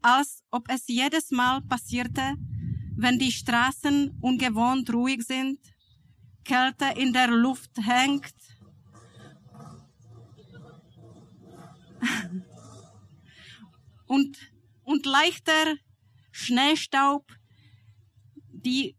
als 0.00 0.42
ob 0.50 0.68
es 0.68 0.88
jedes 0.88 1.30
Mal 1.30 1.60
passierte, 1.62 2.34
wenn 2.96 3.18
die 3.18 3.32
Straßen 3.32 4.18
ungewohnt 4.20 4.92
ruhig 4.92 5.22
sind, 5.22 5.58
Kälte 6.44 6.86
in 6.96 7.12
der 7.12 7.28
Luft 7.28 7.70
hängt, 7.76 8.34
und, 14.06 14.36
und 14.82 15.06
leichter 15.06 15.76
Schneestaub 16.32 17.30
die, 18.50 18.96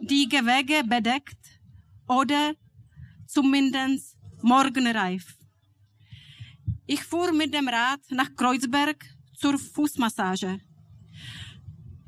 die 0.00 0.28
Gewege 0.28 0.84
bedeckt 0.86 1.60
oder 2.06 2.54
zumindest 3.26 4.16
morgenreif. 4.42 5.36
Ich 6.86 7.02
fuhr 7.02 7.32
mit 7.32 7.54
dem 7.54 7.68
Rad 7.68 8.00
nach 8.10 8.34
Kreuzberg 8.34 9.04
zur 9.36 9.58
Fußmassage. 9.58 10.60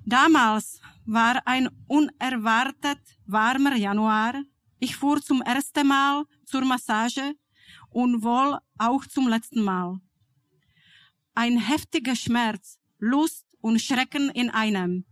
Damals 0.05 0.81
war 1.05 1.47
ein 1.47 1.69
unerwartet 1.87 2.99
warmer 3.27 3.77
Januar. 3.77 4.35
Ich 4.79 4.97
fuhr 4.97 5.21
zum 5.23 5.43
ersten 5.43 5.87
Mal 5.87 6.25
zur 6.45 6.65
Massage 6.65 7.35
und 7.91 8.23
wohl 8.23 8.59
auch 8.79 9.07
zum 9.07 9.29
letzten 9.29 9.63
Mal. 9.63 10.01
Ein 11.35 11.59
heftiger 11.59 12.17
Schmerz, 12.17 12.79
Lust 12.99 13.47
und 13.61 13.81
Schrecken 13.81 14.29
in 14.31 14.51
einem. 14.51 15.05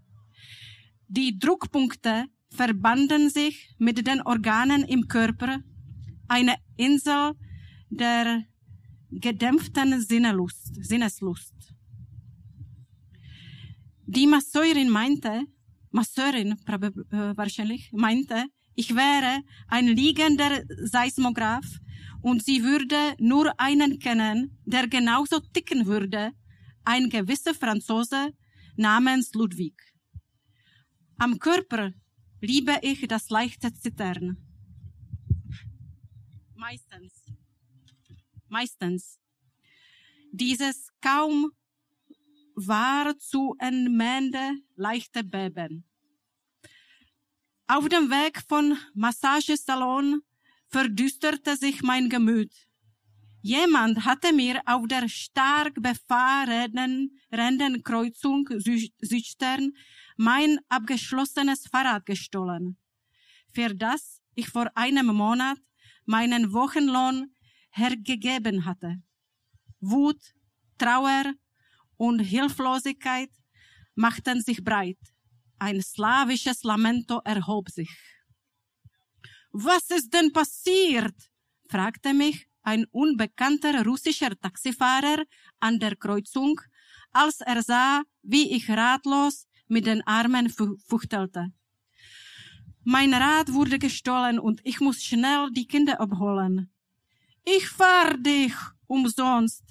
Die 1.06 1.38
Druckpunkte 1.38 2.26
verbanden 2.50 3.30
sich 3.30 3.74
mit 3.78 4.06
den 4.06 4.22
Organen 4.22 4.84
im 4.84 5.06
Körper, 5.06 5.60
eine 6.28 6.56
Insel 6.76 7.32
der 7.90 8.44
gedämpften 9.10 10.00
Sinneslust. 10.00 11.74
Die 14.12 14.26
Masseurin 14.26 14.90
meinte, 14.90 15.44
Masseurin 15.92 16.56
äh, 16.66 17.36
wahrscheinlich, 17.36 17.92
meinte, 17.92 18.46
ich 18.74 18.96
wäre 18.96 19.40
ein 19.68 19.86
liegender 19.86 20.64
Seismograph 20.82 21.78
und 22.20 22.44
sie 22.44 22.64
würde 22.64 23.14
nur 23.20 23.54
einen 23.60 24.00
kennen, 24.00 24.58
der 24.64 24.88
genauso 24.88 25.38
ticken 25.38 25.86
würde, 25.86 26.32
ein 26.84 27.08
gewisser 27.08 27.54
Franzose 27.54 28.32
namens 28.74 29.32
Ludwig. 29.32 29.80
Am 31.16 31.38
Körper 31.38 31.92
liebe 32.40 32.80
ich 32.82 33.06
das 33.06 33.30
leichte 33.30 33.72
Zittern. 33.74 34.38
Meistens. 36.56 37.12
Meistens. 38.48 39.20
Dieses 40.32 40.88
kaum 41.00 41.52
war 42.66 43.18
zu 43.18 43.56
entmende 43.58 44.56
leichte 44.76 45.24
Beben. 45.24 45.84
Auf 47.66 47.88
dem 47.88 48.10
Weg 48.10 48.42
von 48.48 48.76
Massagesalon 48.94 50.22
verdüsterte 50.66 51.56
sich 51.56 51.82
mein 51.82 52.08
Gemüt. 52.08 52.52
Jemand 53.42 54.04
hatte 54.04 54.32
mir 54.32 54.60
auf 54.66 54.86
der 54.86 55.08
stark 55.08 55.74
befahrenen 55.80 57.18
Rendenkreuzung 57.32 58.48
Südstern 58.58 59.72
mein 60.16 60.58
abgeschlossenes 60.68 61.66
Fahrrad 61.66 62.04
gestohlen, 62.04 62.76
für 63.52 63.74
das 63.74 64.20
ich 64.34 64.48
vor 64.48 64.70
einem 64.74 65.06
Monat 65.06 65.58
meinen 66.04 66.52
Wochenlohn 66.52 67.34
hergegeben 67.70 68.64
hatte. 68.66 69.00
Wut, 69.80 70.34
Trauer 70.76 71.34
und 72.00 72.20
Hilflosigkeit 72.20 73.30
machten 73.94 74.40
sich 74.40 74.64
breit. 74.64 74.98
Ein 75.58 75.82
slawisches 75.82 76.62
Lamento 76.64 77.20
erhob 77.24 77.68
sich. 77.68 77.90
Was 79.52 79.90
ist 79.90 80.10
denn 80.14 80.32
passiert? 80.32 81.14
fragte 81.68 82.14
mich 82.14 82.48
ein 82.62 82.86
unbekannter 82.90 83.84
russischer 83.84 84.34
Taxifahrer 84.40 85.24
an 85.60 85.78
der 85.78 85.94
Kreuzung, 85.94 86.58
als 87.12 87.42
er 87.42 87.62
sah, 87.62 88.02
wie 88.22 88.50
ich 88.56 88.70
ratlos 88.70 89.46
mit 89.68 89.84
den 89.84 90.00
Armen 90.06 90.48
fuchtelte. 90.88 91.52
Mein 92.82 93.12
Rad 93.12 93.52
wurde 93.52 93.78
gestohlen 93.78 94.38
und 94.38 94.60
ich 94.64 94.80
muss 94.80 95.04
schnell 95.04 95.50
die 95.52 95.66
Kinder 95.66 96.00
abholen. 96.00 96.70
Ich 97.44 97.68
fahr 97.68 98.16
dich 98.16 98.54
umsonst, 98.86 99.69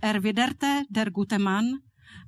erwiderte 0.00 0.84
der 0.88 1.10
gute 1.10 1.38
Mann, 1.38 1.80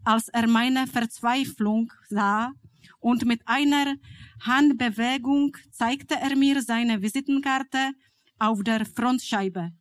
als 0.05 0.29
er 0.29 0.47
meine 0.47 0.87
Verzweiflung 0.87 1.93
sah 2.09 2.53
und 3.01 3.25
mit 3.25 3.41
einer 3.47 3.97
Handbewegung 4.41 5.57
zeigte 5.71 6.15
er 6.15 6.37
mir 6.37 6.63
seine 6.63 7.03
Visitenkarte 7.03 7.93
auf 8.39 8.63
der 8.63 8.87
Frontscheibe. 8.87 9.73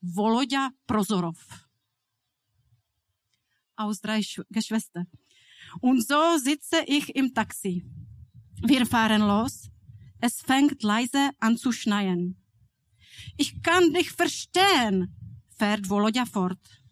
Volodya 0.00 0.70
Prozorov. 0.86 1.66
Aus 3.76 4.00
drei 4.00 4.22
Geschwistern. 4.50 5.06
Und 5.80 6.06
so 6.06 6.38
sitze 6.38 6.82
ich 6.86 7.14
im 7.14 7.34
Taxi. 7.34 7.84
Wir 8.62 8.86
fahren 8.86 9.22
los. 9.22 9.70
Es 10.20 10.40
fängt 10.40 10.82
leise 10.82 11.30
an 11.40 11.56
zu 11.56 11.72
schneien. 11.72 12.42
Ich 13.36 13.62
kann 13.62 13.92
dich 13.92 14.10
verstehen, 14.10 15.14
fährt 15.58 15.88
Volodya 15.88 16.24
fort. 16.24 16.85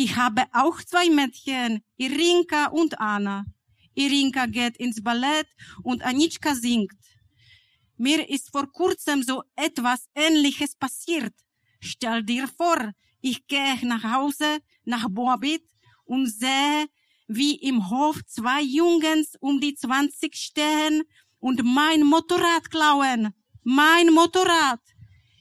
Ich 0.00 0.14
habe 0.14 0.44
auch 0.52 0.80
zwei 0.84 1.10
Mädchen, 1.10 1.82
Irinka 1.96 2.66
und 2.66 3.00
Anna. 3.00 3.44
Irinka 3.96 4.46
geht 4.46 4.76
ins 4.76 5.02
Ballett 5.02 5.48
und 5.82 6.02
Anitschka 6.04 6.54
singt. 6.54 7.00
Mir 7.96 8.28
ist 8.30 8.48
vor 8.52 8.70
kurzem 8.70 9.24
so 9.24 9.42
etwas 9.56 10.08
Ähnliches 10.14 10.76
passiert. 10.76 11.34
Stell 11.80 12.22
dir 12.22 12.46
vor, 12.46 12.92
ich 13.20 13.44
gehe 13.48 13.84
nach 13.84 14.04
Hause, 14.04 14.60
nach 14.84 15.08
Boabit 15.08 15.64
und 16.04 16.28
sehe, 16.28 16.86
wie 17.26 17.56
im 17.56 17.90
Hof 17.90 18.24
zwei 18.24 18.62
Jungens 18.62 19.34
um 19.40 19.60
die 19.60 19.74
zwanzig 19.74 20.36
stehen 20.36 21.02
und 21.40 21.64
mein 21.64 22.04
Motorrad 22.04 22.70
klauen. 22.70 23.34
Mein 23.64 24.12
Motorrad. 24.12 24.80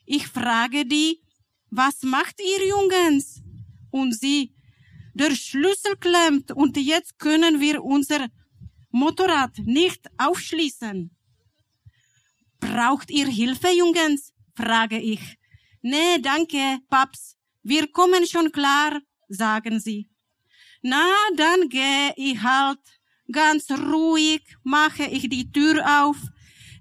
Ich 0.08 0.28
frage 0.28 0.84
die, 0.84 1.22
was 1.70 2.02
macht 2.02 2.42
ihr 2.42 2.68
Jungens? 2.70 3.44
Und 3.98 4.14
sie, 4.14 4.54
der 5.16 5.34
Schlüssel 5.36 5.96
klemmt 6.06 6.52
und 6.52 6.78
jetzt 6.78 7.18
können 7.18 7.60
wir 7.60 7.84
unser 7.84 8.28
Motorrad 8.92 9.58
nicht 9.60 10.02
aufschließen. 10.18 11.10
Braucht 12.60 13.10
ihr 13.10 13.28
Hilfe, 13.28 13.70
Jungens? 13.82 14.34
frage 14.56 15.00
ich. 15.00 15.24
Nee, 15.82 16.20
danke, 16.22 16.80
Paps. 16.92 17.38
Wir 17.64 17.88
kommen 17.88 18.28
schon 18.28 18.52
klar, 18.52 18.92
sagen 19.30 19.80
sie. 19.80 20.10
Na, 20.84 21.06
dann 21.36 21.70
geh 21.70 22.12
ich 22.16 22.42
halt 22.42 22.84
ganz 23.32 23.72
ruhig, 23.72 24.42
mache 24.64 25.06
ich 25.06 25.28
die 25.30 25.52
Tür 25.52 25.76
auf, 26.02 26.18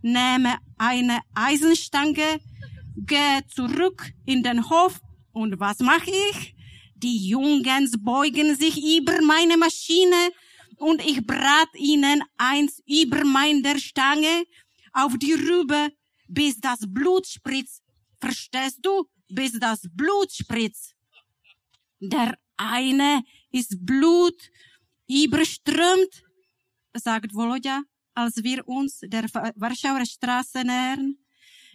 nehme 0.02 0.58
eine 0.76 1.20
Eisenstange, 1.34 2.40
gehe 2.96 3.46
zurück 3.48 4.12
in 4.26 4.42
den 4.42 4.68
Hof 4.68 5.00
und 5.32 5.58
was 5.60 5.78
mache 5.80 6.10
ich? 6.30 6.55
Die 6.98 7.28
Jungens 7.28 7.92
beugen 7.98 8.56
sich 8.56 8.76
über 8.98 9.20
meine 9.20 9.58
Maschine 9.58 10.30
und 10.78 11.04
ich 11.04 11.26
brat 11.26 11.68
ihnen 11.74 12.22
eins 12.38 12.82
über 12.86 13.22
meine 13.24 13.78
Stange 13.78 14.44
auf 14.94 15.18
die 15.18 15.34
Rübe, 15.34 15.92
bis 16.26 16.58
das 16.58 16.80
Blut 16.86 17.26
spritzt. 17.26 17.82
Verstehst 18.18 18.78
du? 18.80 19.04
Bis 19.28 19.58
das 19.58 19.82
Blut 19.92 20.32
spritzt. 20.32 20.94
Der 22.00 22.38
eine 22.56 23.22
ist 23.50 23.84
Blut 23.84 24.50
überströmt, 25.06 26.22
sagt 26.94 27.34
Volodya, 27.34 27.82
als 28.14 28.42
wir 28.42 28.66
uns 28.66 29.00
der 29.02 29.24
Warschauer 29.56 30.06
Straße 30.06 30.64
nähern. 30.64 31.18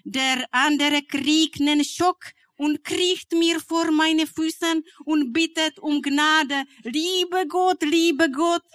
Der 0.03 0.47
andere 0.51 1.03
kriegt 1.03 1.61
einen 1.61 1.83
Schock 1.83 2.33
und 2.63 2.83
kriecht 2.83 3.31
mir 3.33 3.59
vor 3.59 3.87
meine 3.91 4.27
Füßen 4.27 4.77
und 5.11 5.33
bittet 5.33 5.79
um 5.79 5.95
Gnade. 6.07 6.59
Liebe 6.83 7.47
Gott, 7.47 7.81
liebe 7.81 8.29
Gott 8.29 8.67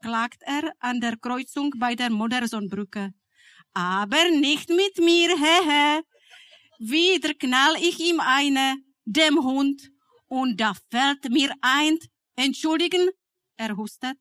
klagt 0.00 0.42
er 0.42 0.64
an 0.80 1.00
der 1.00 1.16
Kreuzung 1.16 1.70
bei 1.76 1.94
der 1.94 2.10
Modersonbrücke. 2.10 3.14
Aber 3.74 4.24
nicht 4.30 4.68
mit 4.70 4.98
mir, 4.98 5.30
hehe. 5.44 6.02
Wieder 6.78 7.32
knall 7.34 7.74
ich 7.88 8.00
ihm 8.00 8.18
eine, 8.20 8.66
dem 9.04 9.36
Hund, 9.48 9.78
und 10.26 10.60
da 10.60 10.74
fällt 10.90 11.30
mir 11.30 11.52
ein, 11.60 11.98
entschuldigen, 12.34 13.08
er 13.56 13.76
hustet, 13.76 14.18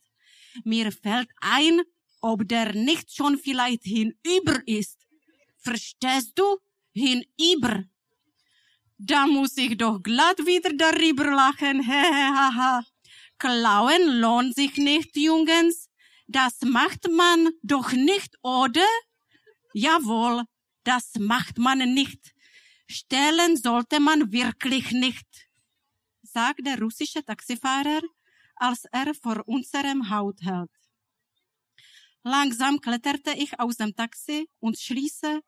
mir 0.64 0.92
fällt 0.92 1.30
ein, 1.42 1.82
ob 2.22 2.48
der 2.48 2.74
nicht 2.74 3.08
schon 3.16 3.40
vielleicht 3.40 3.84
hinüber 3.84 4.58
ist. 4.68 5.00
Verstehst 5.58 6.34
du? 6.36 6.46
hinüber. 6.94 7.84
Da 8.98 9.28
muss 9.28 9.58
ich 9.58 9.78
doch 9.78 10.02
glatt 10.02 10.40
wieder 10.46 10.72
darüber 10.74 11.26
lachen. 11.26 11.82
Hehehaha. 11.90 12.86
Klauen 13.38 14.20
lohnt 14.22 14.56
sich 14.56 14.78
nicht, 14.78 15.16
Jungens. 15.18 15.90
Das 16.28 16.62
macht 16.62 17.08
man 17.10 17.50
doch 17.62 17.92
nicht, 17.92 18.36
oder? 18.42 18.88
Jawohl, 19.74 20.46
das 20.84 21.14
macht 21.20 21.58
man 21.58 21.80
nicht. 21.94 22.34
Stellen 22.88 23.58
sollte 23.58 24.00
man 24.00 24.32
wirklich 24.32 24.92
nicht, 24.92 25.28
sagt 26.22 26.66
der 26.66 26.80
russische 26.80 27.24
Taxifahrer, 27.24 28.02
als 28.56 28.86
er 28.92 29.14
vor 29.16 29.48
unserem 29.48 30.10
Haus 30.10 30.36
hält. 30.42 30.70
Langsam 32.24 32.80
kletterte 32.80 33.32
ich 33.32 33.60
aus 33.60 33.78
dem 33.78 33.96
Taxi 33.96 34.48
und 34.60 34.80
schließe 34.80 35.42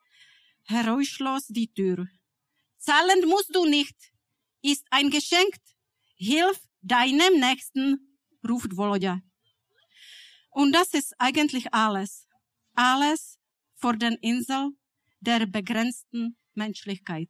geräuschlos 0.68 1.48
die 1.48 1.72
Tür. 1.74 2.08
Zahlen 2.88 3.28
musst 3.28 3.54
du 3.54 3.66
nicht, 3.66 3.98
ist 4.62 4.86
ein 4.92 5.10
Geschenk. 5.10 5.54
Hilf 6.16 6.58
deinem 6.82 7.38
Nächsten, 7.38 8.18
ruft 8.48 8.78
Volodya. 8.78 9.22
Und 10.52 10.72
das 10.72 10.94
ist 10.94 11.14
eigentlich 11.20 11.74
alles. 11.74 12.28
Alles 12.76 13.40
vor 13.76 13.98
den 13.98 14.14
Insel 14.22 14.70
der 15.20 15.46
begrenzten 15.48 16.38
Menschlichkeit. 16.54 17.30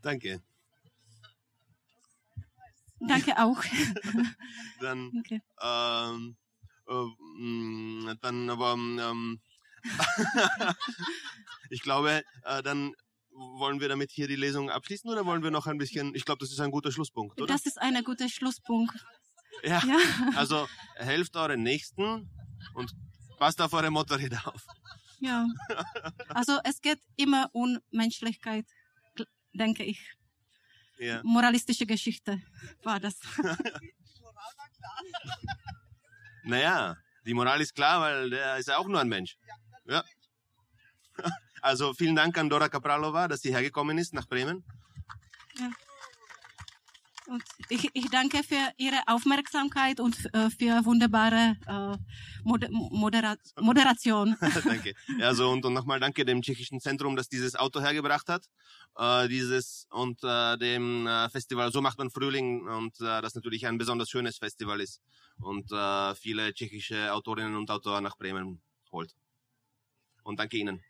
Danke. 0.00 0.42
Danke 3.00 3.36
auch. 3.42 3.60
Dann, 4.80 5.10
Okay. 5.18 5.40
ähm, 5.60 6.36
äh, 6.88 7.04
mh, 7.38 8.14
dann 8.20 8.50
aber, 8.50 8.72
ähm, 8.74 9.40
ich 11.70 11.82
glaube, 11.82 12.22
äh, 12.44 12.62
dann 12.62 12.94
wollen 13.34 13.80
wir 13.80 13.88
damit 13.88 14.10
hier 14.10 14.28
die 14.28 14.36
Lesung 14.36 14.70
abschließen 14.70 15.10
oder 15.10 15.26
wollen 15.26 15.42
wir 15.42 15.50
noch 15.50 15.66
ein 15.66 15.78
bisschen, 15.78 16.14
ich 16.14 16.24
glaube, 16.24 16.38
das 16.40 16.52
ist 16.52 16.60
ein 16.60 16.70
guter 16.70 16.92
Schlusspunkt, 16.92 17.40
oder? 17.40 17.52
Das 17.52 17.66
ist 17.66 17.80
ein 17.80 18.02
guter 18.04 18.28
Schlusspunkt. 18.28 19.04
ja. 19.62 19.82
Ja. 19.84 19.98
Also 20.36 20.68
helft 20.96 21.36
euren 21.36 21.62
Nächsten 21.62 22.30
und 22.74 22.92
passt 23.38 23.60
auf 23.60 23.72
eure 23.72 23.90
Motorräder 23.90 24.46
auf. 24.46 24.64
Ja. 25.20 25.46
Also 26.28 26.58
es 26.64 26.80
geht 26.80 27.00
immer 27.16 27.48
um 27.52 27.78
Menschlichkeit, 27.90 28.66
denke 29.52 29.84
ich. 29.84 30.12
Ja. 30.98 31.20
Moralistische 31.24 31.86
Geschichte 31.86 32.40
war 32.82 33.00
das. 33.00 33.18
Naja, 36.44 36.96
die 37.24 37.34
Moral 37.34 37.60
ist 37.60 37.74
klar, 37.74 38.00
weil 38.00 38.30
der 38.30 38.58
ist 38.58 38.68
ja 38.68 38.76
auch 38.76 38.86
nur 38.86 39.00
ein 39.00 39.08
Mensch. 39.08 39.36
Ja. 39.86 40.04
Also 41.62 41.94
vielen 41.94 42.14
Dank 42.14 42.36
an 42.36 42.50
Dora 42.50 42.68
Kapralova, 42.68 43.26
dass 43.26 43.40
sie 43.40 43.50
hergekommen 43.50 43.96
ist 43.96 44.12
nach 44.12 44.28
Bremen. 44.28 44.62
Und 47.26 47.42
ich, 47.70 47.88
ich 47.94 48.10
danke 48.10 48.42
für 48.42 48.72
Ihre 48.76 49.00
Aufmerksamkeit 49.06 49.98
und 49.98 50.14
äh, 50.34 50.50
für 50.50 50.84
wunderbare 50.84 51.56
äh, 51.66 51.96
Moder 52.42 52.68
Modera 52.70 53.36
Moderation. 53.60 54.36
danke. 54.64 54.94
Ja, 55.18 55.34
so 55.34 55.50
und, 55.50 55.64
und 55.64 55.72
nochmal 55.72 56.00
danke 56.00 56.24
dem 56.24 56.42
tschechischen 56.42 56.80
Zentrum, 56.80 57.16
das 57.16 57.28
dieses 57.28 57.56
Auto 57.56 57.80
hergebracht 57.80 58.28
hat. 58.28 58.44
Äh, 58.96 59.28
dieses 59.28 59.86
und 59.90 60.22
äh, 60.22 60.58
dem 60.58 61.06
äh, 61.06 61.30
Festival 61.30 61.72
So 61.72 61.80
macht 61.80 61.98
man 61.98 62.10
Frühling 62.10 62.66
und 62.68 63.00
äh, 63.00 63.22
das 63.22 63.34
natürlich 63.34 63.66
ein 63.66 63.78
besonders 63.78 64.10
schönes 64.10 64.38
Festival 64.38 64.80
ist 64.80 65.00
und 65.40 65.72
äh, 65.72 66.14
viele 66.14 66.52
tschechische 66.52 67.12
Autorinnen 67.12 67.56
und 67.56 67.70
Autoren 67.70 68.04
nach 68.04 68.16
Bremen 68.16 68.60
holt. 68.92 69.14
Und 70.22 70.38
danke 70.38 70.56
Ihnen. 70.56 70.82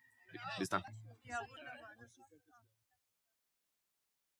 Bis 0.58 0.68
dann. 0.68 0.82